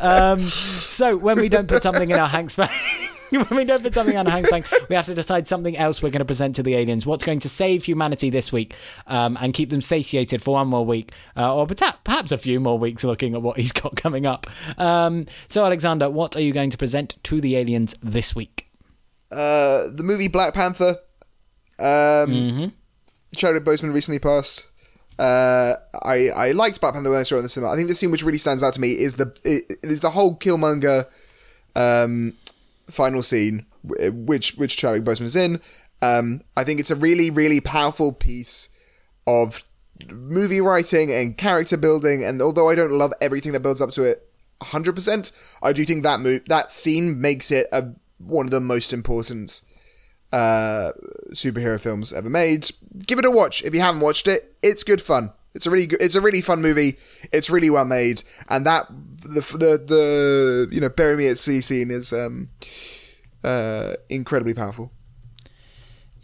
[0.00, 2.70] Um, so when we don't put something in our Hanks bank,
[3.30, 6.10] when we don't put something on Hanks Bank, we have to decide something else we're
[6.10, 7.06] going to present to the aliens.
[7.06, 8.74] What's going to save humanity this week
[9.06, 12.60] um, and keep them satiated for one more week, uh, or perhaps perhaps a few
[12.60, 14.46] more weeks, looking at what he's got coming up.
[14.78, 18.70] Um, so, Alexander, what are you going to present to the aliens this week?
[19.30, 20.98] Uh, the movie Black Panther.
[21.78, 22.66] Um, Mm-hmm.
[23.36, 24.70] Chadwick Boseman recently passed.
[25.18, 27.72] Uh, I I liked Black Panther when I saw it in the cinema.
[27.72, 29.32] I think the scene which really stands out to me is the
[29.82, 31.06] is the whole Killmonger
[31.74, 32.34] um,
[32.88, 35.60] final scene, which which Chadwick Boseman is in.
[36.02, 38.68] Um, I think it's a really really powerful piece
[39.26, 39.64] of
[40.10, 42.24] movie writing and character building.
[42.24, 44.28] And although I don't love everything that builds up to it,
[44.62, 48.60] hundred percent, I do think that mo- that scene makes it a, one of the
[48.60, 49.62] most important
[50.36, 50.92] uh,
[51.32, 52.70] superhero films ever made.
[53.06, 54.54] Give it a watch if you haven't watched it.
[54.62, 55.32] It's good fun.
[55.54, 56.02] It's a really good.
[56.02, 56.98] It's a really fun movie.
[57.32, 58.86] It's really well made, and that
[59.22, 62.50] the the the you know bury me at sea scene is um
[63.42, 64.92] uh incredibly powerful.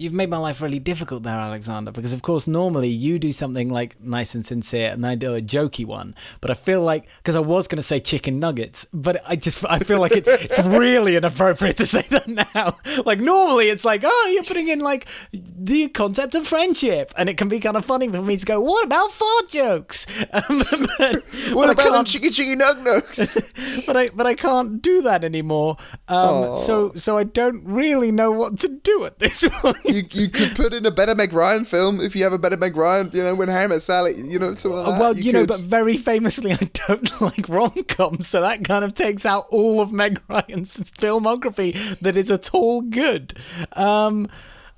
[0.02, 3.68] You've made my life really difficult there, Alexander, because of course normally you do something
[3.68, 6.16] like nice and sincere, and I do a jokey one.
[6.40, 9.64] But I feel like because I was going to say chicken nuggets, but I just
[9.64, 12.78] I feel like it, it's really inappropriate to say that now.
[13.06, 17.36] Like normally it's like, oh, you're putting in like the concept of friendship, and it
[17.38, 20.06] can be kind of funny for me to go, what about fart jokes?
[20.32, 20.62] Um,
[20.98, 21.22] but,
[21.52, 23.86] What but about them chicky chicky nug nugs?
[23.86, 25.76] but I but I can't do that anymore.
[26.08, 29.76] Um, so so I don't really know what to do at this point.
[29.92, 32.56] You you could put in a better Meg Ryan film if you have a better
[32.56, 33.10] Meg Ryan.
[33.12, 34.12] You know when Harry Met Sally.
[34.16, 35.00] You know something like that.
[35.00, 38.84] well, you, know, could- but very famously, I don't like rom coms, so that kind
[38.84, 43.34] of takes out all of Meg Ryan's filmography that is at all good.
[43.74, 44.28] Um,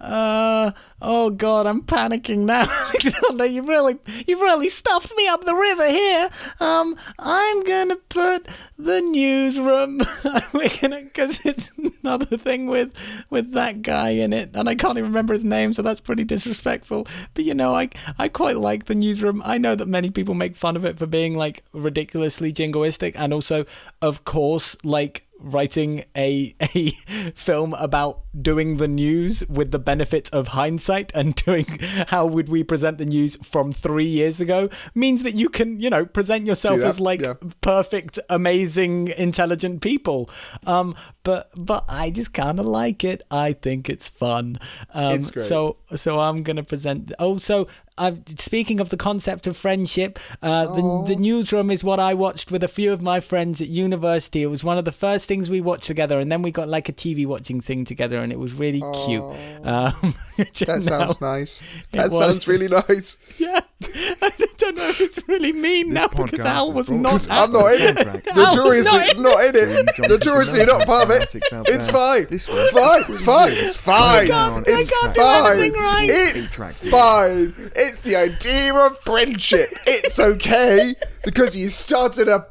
[0.05, 3.47] uh, oh God, I'm panicking now, Alexander.
[3.47, 3.97] You really,
[4.27, 6.31] you really stuffed me up the river here.
[6.61, 8.47] Um, I'm gonna put
[8.79, 9.99] the newsroom.
[10.53, 12.95] We're gonna because it's another thing with
[13.31, 16.25] with that guy in it, and I can't even remember his name, so that's pretty
[16.25, 17.07] disrespectful.
[17.35, 17.89] But you know, I
[18.19, 19.43] I quite like the newsroom.
[19.45, 23.33] I know that many people make fun of it for being like ridiculously jingoistic, and
[23.33, 23.65] also,
[24.03, 26.91] of course, like writing a a
[27.35, 31.67] film about doing the news with the benefit of hindsight and doing
[32.09, 35.91] how would we present the news from three years ago means that you can you
[35.91, 37.35] know present yourself as like yeah.
[37.61, 40.29] perfect amazing intelligent people
[40.67, 44.59] um but but i just kind of like it i think it's fun
[44.95, 45.45] um It's great.
[45.45, 50.67] so so i'm gonna present oh so uh, speaking of the concept of friendship, uh,
[50.75, 54.43] the, the newsroom is what I watched with a few of my friends at university.
[54.43, 56.89] It was one of the first things we watched together, and then we got like
[56.89, 59.23] a TV watching thing together, and it was really cute.
[59.65, 61.87] Um, that sounds nice.
[61.93, 62.19] That was.
[62.19, 63.17] sounds really nice.
[63.39, 67.03] Yeah, I don't know if it's really mean now because Al was not.
[67.03, 67.97] Because I'm not in it.
[67.97, 68.27] Contract.
[68.29, 69.95] Al was Notoriously not in not in Dwayne it.
[69.95, 71.15] Johnson Notoriously not part of it.
[71.15, 72.27] Fanatics out It's fine.
[72.31, 72.59] It's fine.
[73.09, 73.53] It's fine.
[73.53, 74.27] It's fine.
[74.67, 76.09] It's fine.
[76.11, 77.55] It's fine.
[77.87, 79.69] It's the idea of friendship.
[79.87, 82.47] It's okay because you started a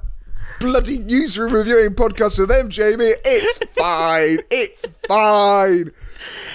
[0.64, 3.12] bloody newsroom reviewing podcast with them, Jamie.
[3.26, 4.40] It's fine.
[4.50, 5.92] It's fine.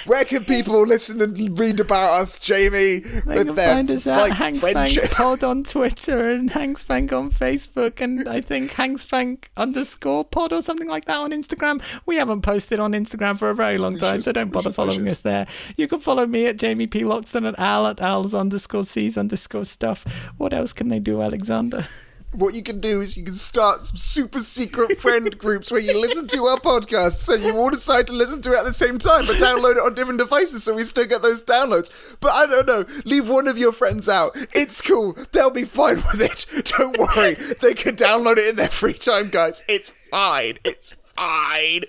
[0.07, 2.99] Where can people listen and read about us, Jamie?
[2.99, 5.11] They can their, find us at like, Hanksbank?
[5.11, 10.87] Pod on Twitter and Hanksbank on Facebook and I think Hanksbank underscore pod or something
[10.87, 11.83] like that on Instagram.
[12.07, 14.23] We haven't posted on Instagram for a very long time, should.
[14.23, 15.45] so don't bother should, following us there.
[15.77, 17.01] You can follow me at Jamie P.
[17.01, 20.31] Loxton and Al at Al's underscore C's underscore stuff.
[20.37, 21.85] What else can they do, Alexander?
[22.31, 25.99] What you can do is you can start some super secret friend groups where you
[25.99, 27.13] listen to our podcast.
[27.13, 29.83] So you all decide to listen to it at the same time but download it
[29.83, 32.17] on different devices so we still get those downloads.
[32.19, 32.85] But i don't know.
[33.05, 34.31] Leave one of your friends out.
[34.53, 35.15] It's cool.
[35.31, 36.65] They'll be fine with it.
[36.77, 37.33] Don't worry.
[37.61, 39.63] They can download it in their free time guys.
[39.67, 40.57] It's fine.
[40.63, 41.83] It's fine.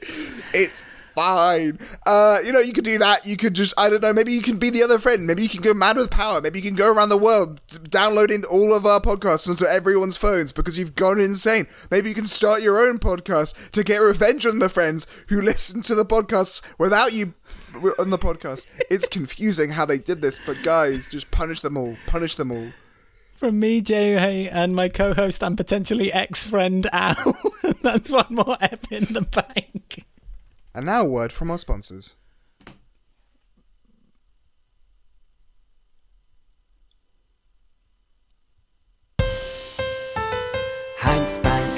[0.55, 0.85] It's
[1.21, 1.79] fine.
[2.07, 3.27] Uh, you know, you could do that.
[3.27, 5.27] You could just, I don't know, maybe you can be the other friend.
[5.27, 6.41] Maybe you can go mad with power.
[6.41, 7.61] Maybe you can go around the world
[7.91, 11.67] downloading all of our podcasts onto everyone's phones because you've gone insane.
[11.91, 15.83] Maybe you can start your own podcast to get revenge on the friends who listen
[15.83, 17.35] to the podcasts without you
[17.99, 18.67] on the podcast.
[18.91, 21.97] It's confusing how they did this, but guys, just punish them all.
[22.07, 22.73] Punish them all.
[23.37, 27.37] From me, Jay, and my co-host and potentially ex-friend Al.
[27.83, 30.05] That's one more ep in the bank.
[30.75, 32.17] And now a word from our sponsors.
[40.99, 41.70] Heinz Bein